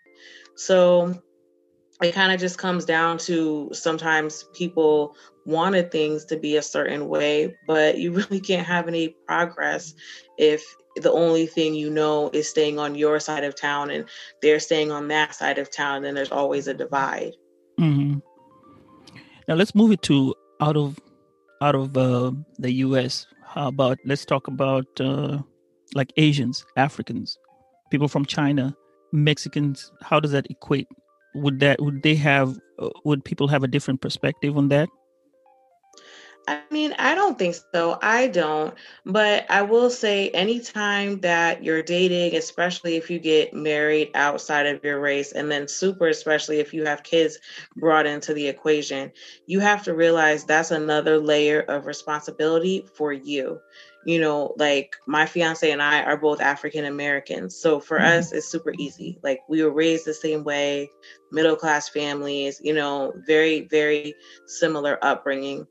[0.56, 1.22] So
[2.02, 7.08] it kind of just comes down to sometimes people wanted things to be a certain
[7.08, 9.93] way, but you really can't have any progress
[10.38, 10.63] if
[10.97, 14.06] the only thing you know is staying on your side of town and
[14.41, 17.34] they're staying on that side of town, then there's always a divide.
[17.80, 18.19] Mm-hmm.
[19.47, 20.99] Now let's move it to out of
[21.62, 23.27] out of uh, the U.S.
[23.45, 25.39] How about let's talk about uh,
[25.95, 27.38] like Asians, Africans,
[27.89, 28.75] people from China,
[29.12, 29.91] Mexicans.
[30.01, 30.88] How does that equate?
[31.36, 32.58] Would that would they have?
[32.80, 34.89] Uh, would people have a different perspective on that?
[36.52, 37.98] I mean, I don't think so.
[38.02, 38.74] I don't.
[39.06, 44.84] But I will say, anytime that you're dating, especially if you get married outside of
[44.84, 47.40] your race, and then super, especially if you have kids
[47.78, 49.14] brought into the equation,
[49.46, 53.62] you have to realize that's another layer of responsibility for you.
[54.06, 57.56] You know, like my fiance and I are both African Americans.
[57.56, 58.20] So for mm-hmm.
[58.20, 59.20] us, it's super easy.
[59.24, 60.90] Like we were raised the same way,
[61.32, 64.16] middle class families, you know, very, very
[64.48, 65.66] similar upbringing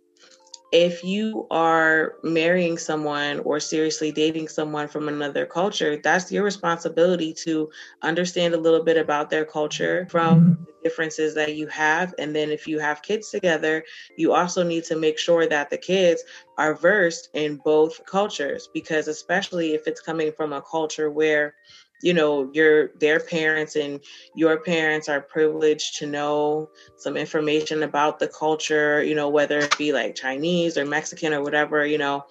[0.72, 7.33] if you are marrying someone or seriously dating someone from another culture, that's your responsibility
[7.33, 7.70] to
[8.02, 10.64] understand a little bit about their culture from mm-hmm.
[10.64, 12.14] the differences that you have.
[12.18, 13.85] And then if you have kids together,
[14.16, 16.22] you also need to make sure that the kids
[16.56, 21.54] are versed in both cultures, because especially if it's coming from a culture where
[22.03, 24.01] you know your their parents and
[24.35, 29.77] your parents are privileged to know some information about the culture you know whether it
[29.79, 32.25] be like chinese or mexican or whatever you know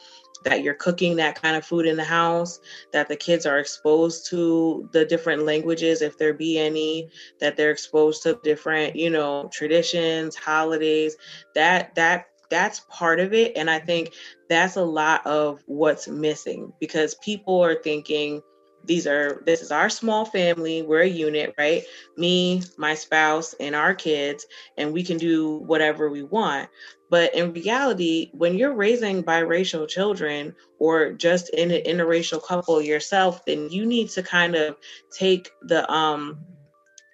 [0.46, 2.60] that you're cooking that kind of food in the house
[2.94, 7.72] that the kids are exposed to the different languages if there be any that they're
[7.72, 11.16] exposed to different you know traditions holidays
[11.56, 13.56] that that that's part of it.
[13.56, 14.14] And i think
[14.50, 18.42] that's a lot of what's missing because people are thinking
[18.86, 21.84] these are this is our small family we're a unit right?
[22.18, 24.46] Me my spouse and our kids
[24.78, 26.70] and we can do whatever we want.
[27.10, 33.46] But in reality when you're raising biracial children or just in an interracial couple yourself
[33.46, 34.76] then you need to kind of
[35.12, 36.40] take the um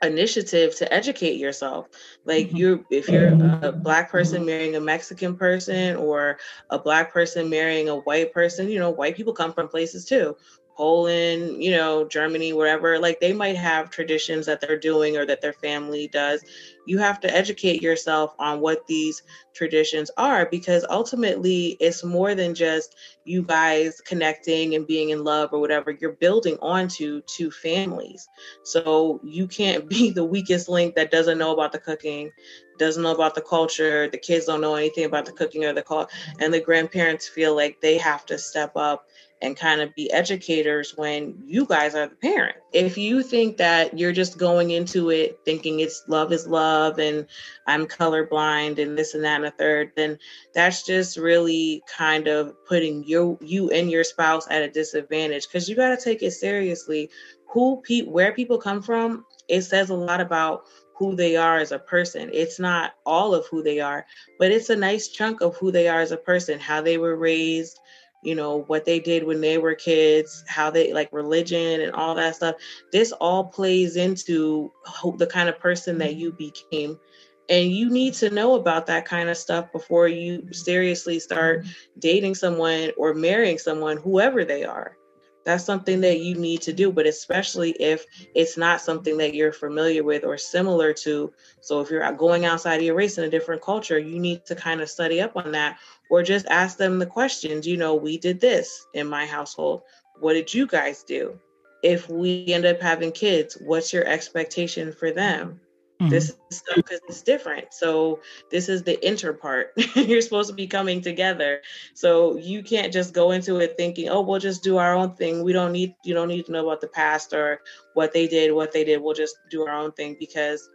[0.02, 1.88] initiative to educate yourself.
[2.26, 2.58] Like mm-hmm.
[2.58, 3.30] you if you're
[3.64, 6.38] a black person marrying a mexican person or
[6.70, 10.36] a black person marrying a white person you know white people come from places too
[10.76, 15.42] Poland, you know, Germany, wherever, like they might have traditions that they're doing or that
[15.42, 16.44] their family does.
[16.86, 22.54] You have to educate yourself on what these traditions are because ultimately it's more than
[22.54, 25.92] just you guys connecting and being in love or whatever.
[25.92, 28.28] You're building onto two families.
[28.64, 32.32] So you can't be the weakest link that doesn't know about the cooking,
[32.78, 34.10] doesn't know about the culture.
[34.10, 36.10] The kids don't know anything about the cooking or the call,
[36.40, 39.08] and the grandparents feel like they have to step up
[39.46, 42.58] and kind of be educators when you guys are the parent.
[42.74, 47.28] If you think that you're just going into it thinking it's love is love and
[47.68, 50.18] I'm colorblind and this and that and a third, then
[50.56, 55.70] that's just really kind of putting you you and your spouse at a disadvantage because
[55.70, 57.12] you got to take it seriously.
[57.54, 60.64] Who pe- where people come from, it says a lot about
[60.98, 62.30] who they are as a person.
[62.34, 64.06] It's not all of who they are,
[64.40, 67.16] but it's a nice chunk of who they are as a person, how they were
[67.16, 67.80] raised,
[68.26, 72.16] you know, what they did when they were kids, how they like religion and all
[72.16, 72.56] that stuff.
[72.92, 74.72] This all plays into
[75.18, 77.00] the kind of person that you became.
[77.48, 82.00] And you need to know about that kind of stuff before you seriously start mm-hmm.
[82.00, 84.98] dating someone or marrying someone, whoever they are
[85.46, 88.04] that's something that you need to do but especially if
[88.34, 92.78] it's not something that you're familiar with or similar to so if you're going outside
[92.78, 95.52] of your race in a different culture you need to kind of study up on
[95.52, 95.78] that
[96.10, 99.82] or just ask them the questions you know we did this in my household
[100.20, 101.38] what did you guys do
[101.84, 105.60] if we end up having kids what's your expectation for them
[106.02, 106.10] Mm-hmm.
[106.10, 107.74] This is because it's different.
[107.74, 108.20] So
[108.52, 109.72] this is the inter part.
[109.96, 111.62] You're supposed to be coming together.
[111.94, 115.44] So you can't just go into it thinking, oh, we'll just do our own thing.
[115.44, 117.62] We don't need you don't need to know about the past or
[117.94, 119.02] what they did, what they did.
[119.02, 120.70] We'll just do our own thing because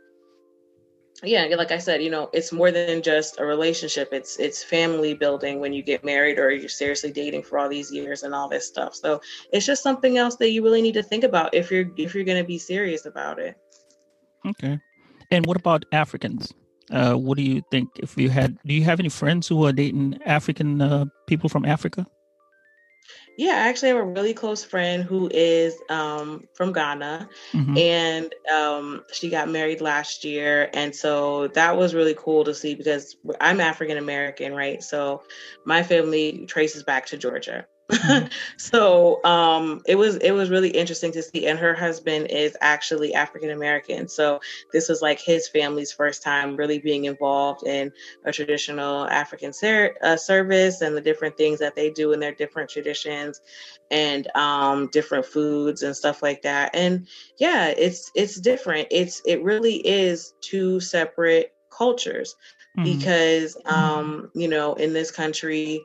[1.22, 4.08] yeah, like I said, you know, it's more than just a relationship.
[4.12, 7.92] It's it's family building when you get married or you're seriously dating for all these
[7.92, 8.94] years and all this stuff.
[8.94, 9.20] So
[9.52, 12.24] it's just something else that you really need to think about if you're if you're
[12.24, 13.56] going to be serious about it.
[14.46, 14.78] Okay.
[15.30, 16.52] And what about Africans?
[16.90, 17.88] Uh, what do you think?
[17.96, 21.64] If you had, do you have any friends who are dating African uh, people from
[21.64, 22.06] Africa?
[23.36, 27.78] Yeah, I actually have a really close friend who is um, from Ghana, mm-hmm.
[27.78, 32.74] and um, she got married last year, and so that was really cool to see
[32.74, 34.82] because I'm African American, right?
[34.82, 35.22] So
[35.64, 37.66] my family traces back to Georgia.
[37.90, 38.26] Mm-hmm.
[38.56, 41.46] so um, it was it was really interesting to see.
[41.46, 44.40] And her husband is actually African American, so
[44.72, 47.92] this was like his family's first time really being involved in
[48.24, 52.34] a traditional African ser- uh, service and the different things that they do in their
[52.34, 53.40] different traditions
[53.90, 56.74] and um, different foods and stuff like that.
[56.74, 57.06] And
[57.38, 58.88] yeah, it's it's different.
[58.90, 62.36] It's it really is two separate cultures
[62.76, 62.84] mm-hmm.
[62.84, 65.82] because um, you know in this country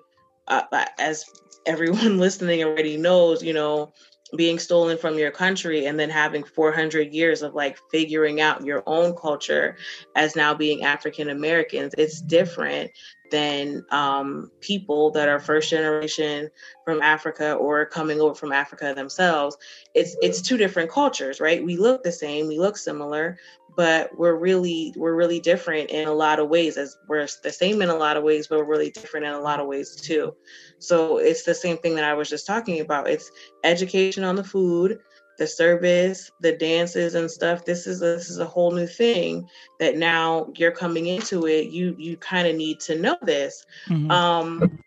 [0.48, 1.26] uh, as
[1.66, 3.94] everyone listening already knows, you know,
[4.36, 8.84] being stolen from your country and then having 400 years of like figuring out your
[8.88, 9.78] own culture
[10.16, 12.92] as now being African Americans, it's different
[13.32, 16.50] than um, people that are first generation
[16.84, 19.58] from Africa or coming over from Africa themselves.
[19.94, 21.64] It's it's two different cultures, right?
[21.64, 23.38] We look the same, we look similar,
[23.76, 27.82] but we're really we're really different in a lot of ways as we're the same
[27.82, 30.34] in a lot of ways but we're really different in a lot of ways too.
[30.80, 33.10] So it's the same thing that i was just talking about.
[33.10, 33.32] It's
[33.64, 35.00] education on the food
[35.38, 37.66] the service the dances and stuff.
[37.66, 39.48] This is a, this is a whole new thing
[39.80, 41.70] that now you're coming into it.
[41.72, 43.66] You you kind of need to know this.
[43.90, 44.12] Mm-hmm.
[44.12, 44.80] um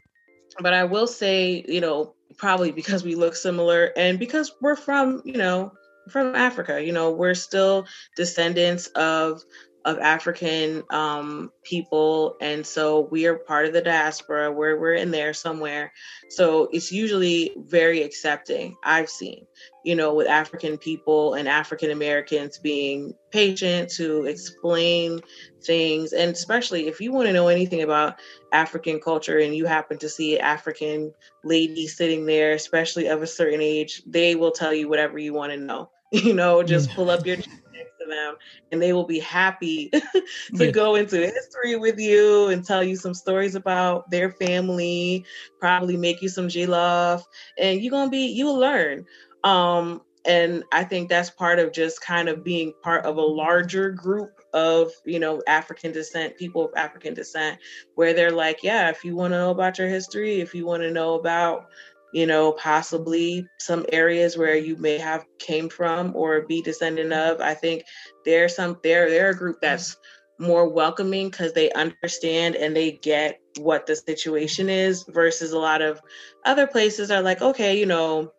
[0.60, 5.22] but i will say you know probably because we look similar and because we're from
[5.24, 5.72] you know
[6.08, 6.82] from Africa.
[6.82, 7.86] You know, we're still
[8.16, 9.42] descendants of
[9.84, 14.52] of African um, people, and so we are part of the diaspora.
[14.52, 15.92] Where we're in there somewhere,
[16.28, 18.76] so it's usually very accepting.
[18.84, 19.46] I've seen,
[19.84, 25.20] you know, with African people and African Americans being patient to explain
[25.62, 28.18] things, and especially if you want to know anything about
[28.52, 33.26] African culture and you happen to see an African lady sitting there, especially of a
[33.26, 37.10] certain age, they will tell you whatever you want to know you know just pull
[37.10, 38.34] up your next to them
[38.72, 40.70] and they will be happy to yeah.
[40.70, 45.24] go into history with you and tell you some stories about their family
[45.60, 47.22] probably make you some jollof
[47.58, 49.04] and you're gonna be you'll learn
[49.44, 53.90] um and i think that's part of just kind of being part of a larger
[53.90, 57.58] group of you know african descent people of african descent
[57.96, 60.82] where they're like yeah if you want to know about your history if you want
[60.82, 61.66] to know about
[62.12, 67.34] you know, possibly some areas where you may have came from or be descendant mm-hmm.
[67.34, 67.40] of.
[67.40, 67.84] I think
[68.24, 69.96] there's some there they're a group that's
[70.38, 74.90] more welcoming because they understand and they get what the situation mm-hmm.
[74.90, 76.00] is versus a lot of
[76.44, 78.32] other places are like, okay, you know,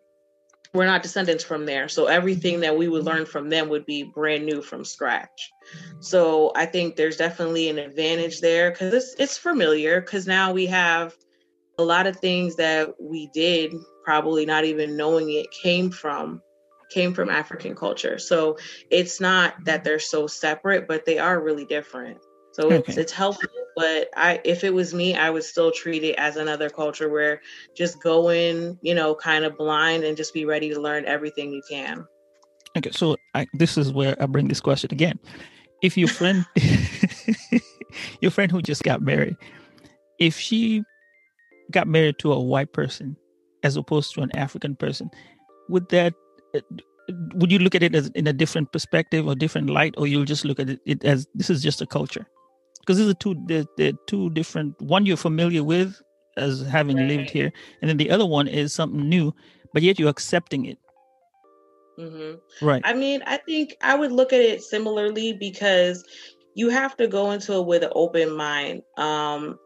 [0.73, 1.87] we're not descendants from there.
[1.87, 2.61] So everything mm-hmm.
[2.61, 5.51] that we would learn from them would be brand new from scratch.
[5.99, 10.67] So I think there's definitely an advantage there because it's it's familiar because now we
[10.67, 11.15] have
[11.79, 13.73] a lot of things that we did
[14.03, 16.41] probably not even knowing it came from
[16.91, 18.17] came from African culture.
[18.17, 18.57] So
[18.89, 22.17] it's not that they're so separate, but they are really different.
[22.51, 22.77] So okay.
[22.77, 26.35] it's, it's helpful, but I if it was me, I would still treat it as
[26.35, 27.41] another culture where
[27.77, 31.53] just go in, you know, kind of blind and just be ready to learn everything
[31.53, 32.05] you can.
[32.77, 35.17] Okay, so I, this is where I bring this question again.
[35.81, 36.45] If your friend,
[38.21, 39.37] your friend who just got married,
[40.19, 40.83] if she
[41.71, 43.15] got married to a white person
[43.63, 45.09] as opposed to an African person,
[45.67, 46.13] would that
[47.33, 50.25] would you look at it as in a different perspective or different light, or you'll
[50.25, 52.27] just look at it, it as this is just a culture?
[52.79, 54.79] Because these are two they're, they're, two different.
[54.81, 56.01] One you're familiar with
[56.37, 57.07] as having right.
[57.07, 57.51] lived here,
[57.81, 59.33] and then the other one is something new,
[59.73, 60.77] but yet you're accepting it.
[61.99, 62.65] Mm-hmm.
[62.65, 62.81] Right.
[62.85, 66.03] I mean, I think I would look at it similarly because
[66.55, 68.83] you have to go into it with an open mind.
[68.97, 69.59] Um,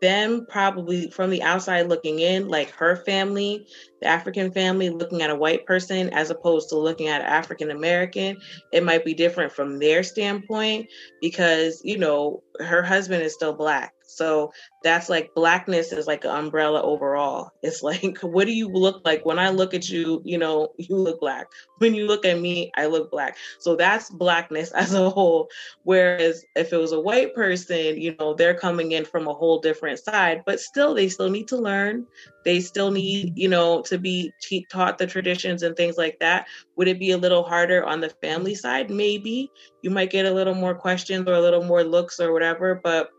[0.00, 3.66] them probably from the outside looking in, like her family,
[4.00, 8.36] the African family looking at a white person as opposed to looking at African American,
[8.72, 10.88] it might be different from their standpoint
[11.20, 13.94] because, you know, her husband is still black.
[14.16, 14.52] So
[14.82, 17.50] that's like blackness is like an umbrella overall.
[17.62, 19.24] It's like, what do you look like?
[19.24, 21.48] When I look at you, you know, you look black.
[21.78, 23.36] When you look at me, I look black.
[23.58, 25.48] So that's blackness as a whole.
[25.82, 29.60] Whereas if it was a white person, you know, they're coming in from a whole
[29.60, 32.06] different side, but still, they still need to learn.
[32.44, 32.94] They still mm-hmm.
[32.94, 34.32] need, you know, to be
[34.70, 36.46] taught the traditions and things like that.
[36.76, 38.90] Would it be a little harder on the family side?
[38.90, 39.50] Maybe
[39.82, 43.10] you might get a little more questions or a little more looks or whatever, but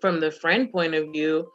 [0.00, 1.50] from the friend point of view,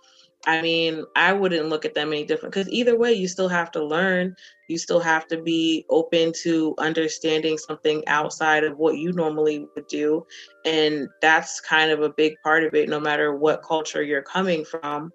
[0.45, 3.71] I mean, I wouldn't look at them any different because either way, you still have
[3.71, 4.35] to learn.
[4.67, 9.87] You still have to be open to understanding something outside of what you normally would
[9.87, 10.25] do.
[10.65, 14.65] And that's kind of a big part of it, no matter what culture you're coming
[14.65, 15.13] from.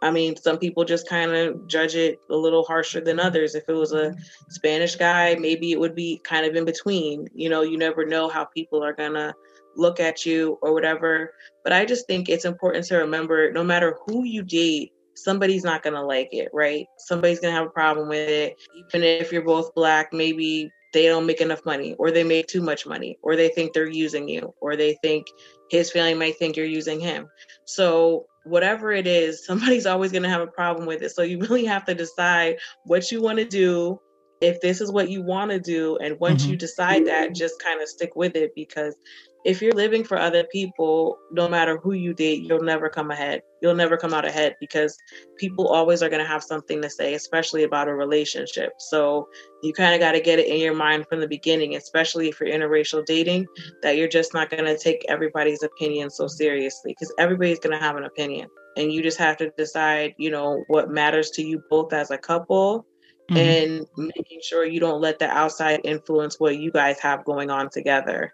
[0.00, 3.54] I mean, some people just kind of judge it a little harsher than others.
[3.54, 4.20] If it was a mm-hmm.
[4.50, 7.28] Spanish guy, maybe it would be kind of in between.
[7.34, 9.34] You know, you never know how people are going to
[9.76, 11.34] look at you or whatever.
[11.64, 15.82] But I just think it's important to remember no matter who you date, somebody's not
[15.82, 16.86] going to like it, right?
[16.98, 18.56] Somebody's going to have a problem with it.
[18.76, 22.60] Even if you're both black, maybe they don't make enough money or they make too
[22.60, 25.26] much money or they think they're using you or they think
[25.70, 27.28] his family might think you're using him.
[27.64, 31.10] So, whatever it is, somebody's always going to have a problem with it.
[31.10, 34.00] So, you really have to decide what you want to do
[34.42, 36.52] if this is what you want to do and once mm-hmm.
[36.52, 38.96] you decide that just kind of stick with it because
[39.44, 43.42] if you're living for other people, no matter who you date, you'll never come ahead.
[43.60, 44.96] You'll never come out ahead because
[45.36, 48.72] people always are going to have something to say, especially about a relationship.
[48.78, 49.28] So
[49.62, 52.40] you kind of got to get it in your mind from the beginning, especially if
[52.40, 53.46] you're interracial dating,
[53.82, 57.84] that you're just not going to take everybody's opinion so seriously because everybody's going to
[57.84, 58.48] have an opinion.
[58.76, 62.18] And you just have to decide, you know, what matters to you both as a
[62.18, 62.86] couple
[63.30, 63.36] mm-hmm.
[63.36, 67.70] and making sure you don't let the outside influence what you guys have going on
[67.70, 68.32] together.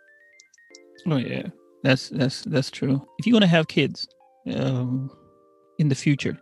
[1.07, 1.49] Oh yeah,
[1.83, 3.07] that's that's that's true.
[3.19, 4.07] If you're gonna have kids
[4.55, 5.11] um,
[5.79, 6.39] in the future,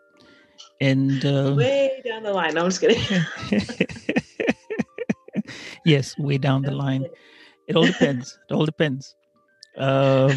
[0.81, 3.25] and uh, way down the line, no, I'm just kidding.
[5.85, 7.07] yes, way down the line.
[7.69, 8.39] It all depends.
[8.49, 9.15] It all depends.
[9.77, 10.33] Um,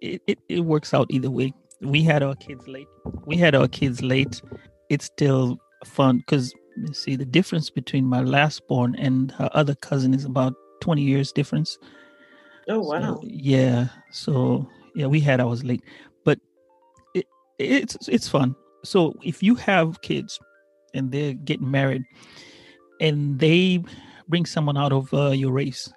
[0.00, 1.52] it, it it works out either way.
[1.80, 2.88] We had our kids late.
[3.26, 4.40] We had our kids late.
[4.88, 6.52] It's still fun because
[6.92, 11.32] see the difference between my last born and her other cousin is about 20 years
[11.32, 11.78] difference
[12.68, 13.00] Oh wow.
[13.00, 13.88] So, yeah.
[14.10, 15.82] So yeah, we had ours late,
[16.24, 16.38] but
[17.14, 17.26] it,
[17.58, 18.54] it's it's fun.
[18.84, 20.38] So if you have kids
[20.94, 22.04] and they're getting married,
[23.00, 23.82] and they
[24.28, 25.92] bring someone out of uh, your race,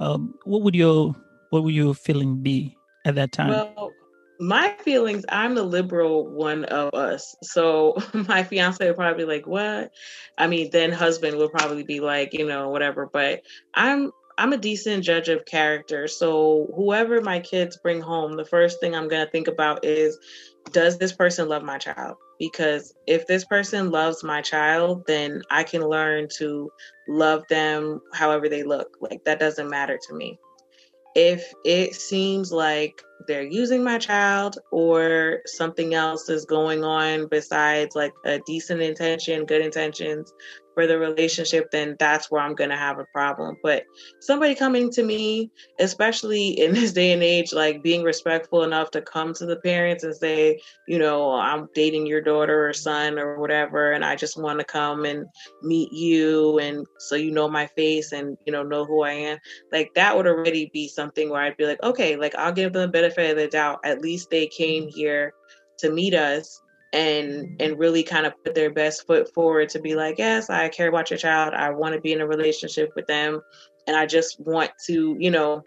[0.00, 1.14] um, what would your
[1.50, 3.48] what would your feeling be at that time?
[3.48, 3.92] Well,
[4.38, 7.34] my feelings, I'm the liberal one of us.
[7.42, 9.92] So my fiance would probably be like, What?
[10.36, 13.08] I mean, then husband would probably be like, you know, whatever.
[13.10, 13.42] But
[13.74, 16.06] I'm I'm a decent judge of character.
[16.08, 20.18] So whoever my kids bring home, the first thing I'm going to think about is
[20.72, 22.16] does this person love my child?
[22.38, 26.70] Because if this person loves my child, then I can learn to
[27.08, 28.96] love them however they look.
[29.00, 30.38] Like that doesn't matter to me.
[31.14, 37.96] If it seems like they're using my child or something else is going on besides
[37.96, 40.32] like a decent intention, good intentions,
[40.76, 43.56] for the relationship, then that's where I'm going to have a problem.
[43.62, 43.84] But
[44.20, 45.50] somebody coming to me,
[45.80, 50.04] especially in this day and age, like being respectful enough to come to the parents
[50.04, 54.38] and say, you know, I'm dating your daughter or son or whatever, and I just
[54.38, 55.24] want to come and
[55.62, 59.38] meet you, and so you know my face and, you know, know who I am.
[59.72, 62.82] Like that would already be something where I'd be like, okay, like I'll give them
[62.82, 63.80] the benefit of the doubt.
[63.84, 64.96] At least they came mm-hmm.
[64.96, 65.32] here
[65.78, 66.60] to meet us
[66.92, 70.68] and and really kind of put their best foot forward to be like yes i
[70.68, 73.40] care about your child i want to be in a relationship with them
[73.88, 75.60] and i just want to you know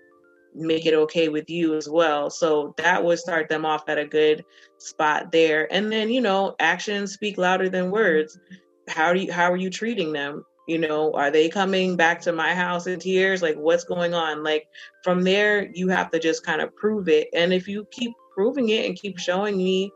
[0.55, 2.29] make it okay with you as well.
[2.29, 4.43] So that would start them off at a good
[4.77, 5.71] spot there.
[5.71, 8.37] And then, you know, actions speak louder than words.
[8.37, 8.55] Mm-hmm.
[8.91, 10.43] How do you how are you treating them?
[10.69, 13.41] You know, are they coming back to my house in tears?
[13.41, 14.43] Like what's going on?
[14.43, 14.67] Like
[15.03, 17.27] from there you have to just kind of prove it.
[17.33, 19.91] And if you keep proving it and keep showing me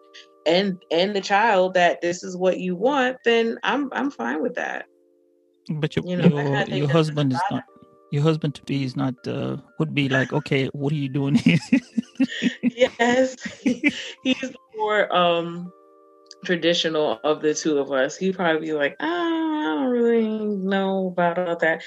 [0.47, 4.55] and and the child that this is what you want, then I'm I'm fine with
[4.55, 4.85] that.
[5.69, 7.63] But your you know, your, your husband is not
[8.11, 11.35] your husband to be is not uh, would be like, okay, what are you doing
[11.35, 11.59] here?
[12.61, 15.71] yes, he's more um
[16.43, 18.17] traditional of the two of us.
[18.17, 21.83] He'd probably be like, ah, I don't really know about all that,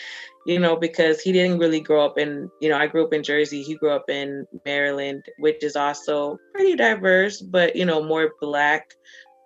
[0.47, 3.23] you know, because he didn't really grow up in, you know, I grew up in
[3.23, 3.63] Jersey.
[3.63, 8.95] He grew up in Maryland, which is also pretty diverse, but you know, more black.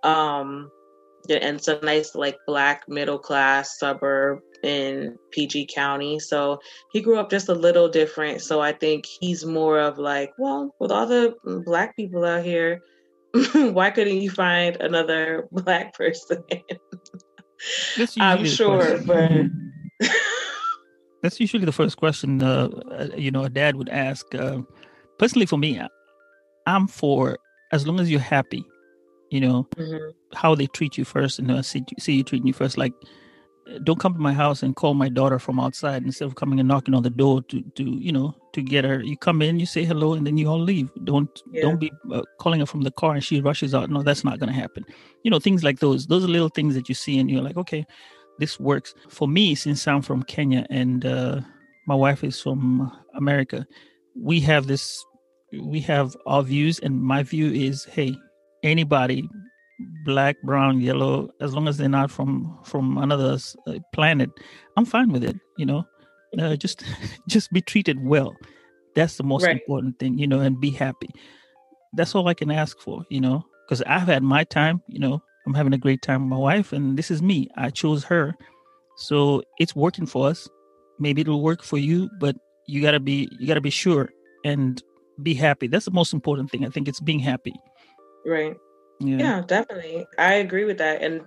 [0.02, 0.70] Um,
[1.28, 6.18] and a nice like black middle class suburb in PG County.
[6.18, 6.60] So
[6.92, 8.40] he grew up just a little different.
[8.40, 11.34] So I think he's more of like, well, with all the
[11.64, 12.80] black people out here,
[13.52, 16.42] why couldn't you find another black person?
[18.18, 19.46] I'm sure, but
[21.22, 22.42] that's usually the first question.
[22.42, 24.34] Uh, uh, you know, a dad would ask.
[24.34, 24.62] Uh,
[25.18, 25.80] personally, for me,
[26.66, 27.38] I'm for
[27.72, 28.64] as long as you're happy.
[29.30, 30.10] You know, mm-hmm.
[30.36, 32.76] how they treat you first, and uh, see see you treating you first.
[32.76, 32.92] Like
[33.78, 36.68] don't come to my house and call my daughter from outside instead of coming and
[36.68, 39.02] knocking on the door to to you know to get her.
[39.02, 40.90] You come in you say hello and then you all leave.
[41.04, 41.62] Don't yeah.
[41.62, 43.90] don't be uh, calling her from the car and she rushes out.
[43.90, 44.84] No that's not going to happen.
[45.22, 47.56] You know things like those those are little things that you see and you're like
[47.56, 47.86] okay
[48.38, 48.94] this works.
[49.08, 51.40] For me since i'm from kenya and uh,
[51.86, 53.66] my wife is from america
[54.16, 55.04] we have this
[55.52, 58.16] we have our views and my view is hey
[58.62, 59.28] anybody
[60.04, 64.30] black, brown, yellow, as long as they're not from from another uh, planet,
[64.76, 65.36] I'm fine with it.
[65.58, 65.84] You know,
[66.38, 66.84] uh, just
[67.28, 68.34] just be treated well.
[68.94, 69.52] That's the most right.
[69.56, 71.10] important thing, you know, and be happy.
[71.92, 74.82] That's all I can ask for, you know, because I've had my time.
[74.88, 77.48] You know, I'm having a great time with my wife, and this is me.
[77.56, 78.34] I chose her,
[78.96, 80.48] so it's working for us.
[80.98, 84.10] Maybe it'll work for you, but you gotta be you gotta be sure
[84.44, 84.82] and
[85.22, 85.66] be happy.
[85.66, 86.64] That's the most important thing.
[86.64, 87.54] I think it's being happy.
[88.24, 88.56] Right.
[89.00, 89.18] Yeah.
[89.18, 90.06] yeah, definitely.
[90.18, 91.02] I agree with that.
[91.02, 91.22] And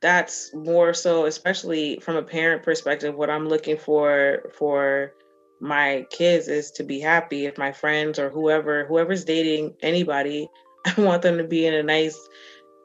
[0.00, 5.12] that's more so, especially from a parent perspective, what I'm looking for for
[5.60, 7.44] my kids is to be happy.
[7.44, 10.48] If my friends or whoever, whoever's dating anybody,
[10.86, 12.18] I want them to be in a nice,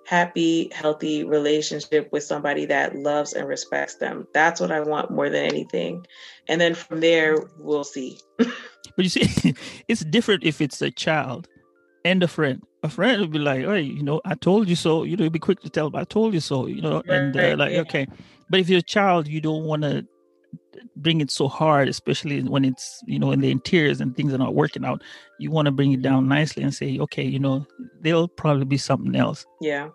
[0.05, 4.27] happy, healthy relationship with somebody that loves and respects them.
[4.33, 6.05] That's what I want more than anything.
[6.49, 8.19] And then from there, we'll see.
[8.37, 8.49] but
[8.97, 9.55] you see,
[9.87, 11.47] it's different if it's a child
[12.05, 15.03] and a friend a friend would be like, "Hey, you know, I told you so."
[15.03, 17.73] You know, be quick to tell "I told you so." You know, and uh, like,
[17.73, 18.07] okay,
[18.49, 20.05] but if you're a child, you don't want to
[20.95, 24.37] bring it so hard, especially when it's you know in the interiors and things are
[24.37, 25.01] not working out.
[25.37, 27.65] You want to bring it down nicely and say, okay, you know,
[27.99, 29.45] there'll probably be something else.
[29.59, 29.89] Yeah,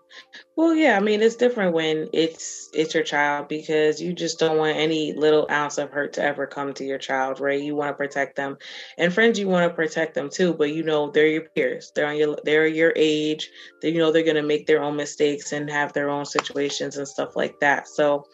[0.56, 0.96] well, yeah.
[0.96, 5.12] I mean, it's different when it's it's your child because you just don't want any
[5.14, 7.62] little ounce of hurt to ever come to your child, right?
[7.62, 8.58] You want to protect them,
[8.98, 10.52] and friends, you want to protect them too.
[10.52, 11.92] But you know, they're your peers.
[11.94, 13.50] They're on your they're your age.
[13.80, 17.08] They, you know, they're gonna make their own mistakes and have their own situations and
[17.08, 17.88] stuff like that.
[17.88, 18.26] So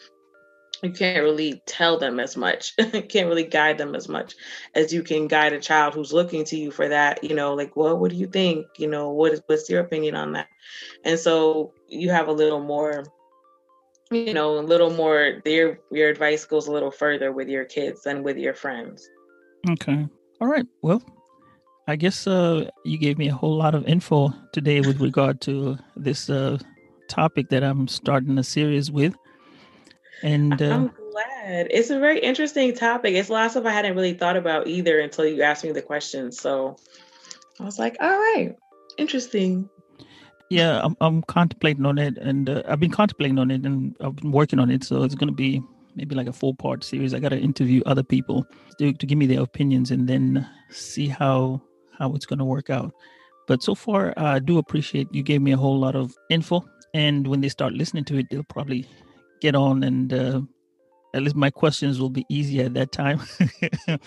[0.82, 2.74] you can't really tell them as much.
[2.96, 4.34] You can't really guide them as much
[4.74, 7.76] as you can guide a child who's looking to you for that you know like
[7.76, 8.66] well what do you think?
[8.78, 10.48] You know what is what's your opinion on that?
[11.04, 13.04] And so you have a little more
[14.10, 18.02] you know a little more your your advice goes a little further with your kids
[18.02, 19.08] than with your friends.
[19.68, 20.06] Okay.
[20.40, 20.66] All right.
[20.82, 21.02] Well
[21.88, 25.76] i guess uh you gave me a whole lot of info today with regard to
[25.96, 26.58] this uh
[27.08, 29.14] topic that i'm starting a series with
[30.22, 31.68] and uh, I'm glad.
[31.70, 33.14] It's a very interesting topic.
[33.14, 36.32] It's lots of I hadn't really thought about either until you asked me the question.
[36.32, 36.76] So
[37.60, 38.54] I was like, all right,
[38.98, 39.68] interesting.
[40.48, 44.16] Yeah, I'm, I'm contemplating on it, and uh, I've been contemplating on it, and I've
[44.16, 44.84] been working on it.
[44.84, 45.62] So it's going to be
[45.96, 47.14] maybe like a four part series.
[47.14, 48.46] I got to interview other people
[48.78, 51.62] to, to give me their opinions, and then see how
[51.98, 52.92] how it's going to work out.
[53.46, 56.64] But so far, I do appreciate you gave me a whole lot of info.
[56.94, 58.86] And when they start listening to it, they'll probably
[59.40, 60.40] get on and uh,
[61.14, 63.20] at least my questions will be easier at that time.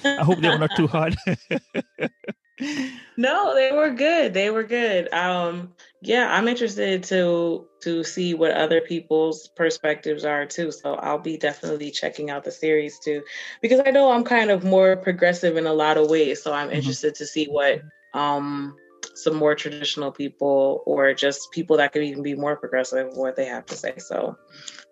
[0.04, 1.16] I hope they were not too hard.
[3.18, 4.34] no, they were good.
[4.34, 5.12] They were good.
[5.14, 10.72] Um, yeah, I'm interested to to see what other people's perspectives are too.
[10.72, 13.24] So I'll be definitely checking out the series too,
[13.62, 16.44] because I know I'm kind of more progressive in a lot of ways.
[16.44, 16.78] So I'm mm-hmm.
[16.78, 17.82] interested to see what
[18.14, 18.76] um
[19.16, 23.46] some more traditional people or just people that could even be more progressive what they
[23.46, 23.94] have to say.
[23.98, 24.38] So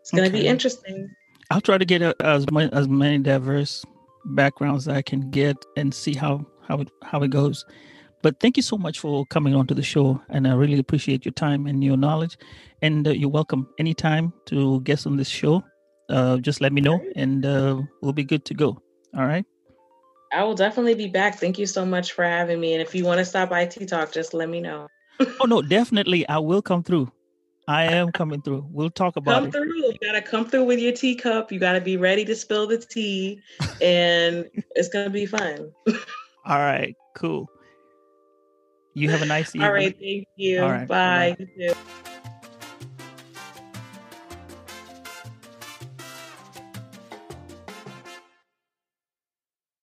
[0.08, 0.43] it's going to okay.
[0.43, 1.14] be interesting.
[1.51, 3.84] I'll try to get a, as many, as many diverse
[4.24, 7.66] backgrounds as I can get and see how how it how it goes.
[8.24, 11.34] But thank you so much for coming onto the show, and I really appreciate your
[11.34, 12.38] time and your knowledge.
[12.82, 15.62] And uh, you're welcome anytime to guest on this show.
[16.08, 18.82] Uh, just let me know, and uh, we'll be good to go.
[19.14, 19.45] All right.
[20.32, 21.36] I will definitely be back.
[21.36, 22.74] Thank you so much for having me.
[22.74, 24.88] And if you want to stop by Tea Talk, just let me know.
[25.41, 27.12] oh no, definitely, I will come through.
[27.68, 28.65] I am coming through.
[28.72, 29.51] We'll talk about come it.
[29.51, 29.76] through.
[29.76, 31.51] You gotta come through with your teacup.
[31.51, 33.41] You gotta be ready to spill the tea,
[33.82, 35.72] and it's gonna be fun.
[36.45, 37.49] All right, cool.
[38.93, 39.63] You have a nice evening.
[39.68, 40.61] All right, thank you.
[40.61, 41.36] Right, bye.
[41.57, 41.74] bye.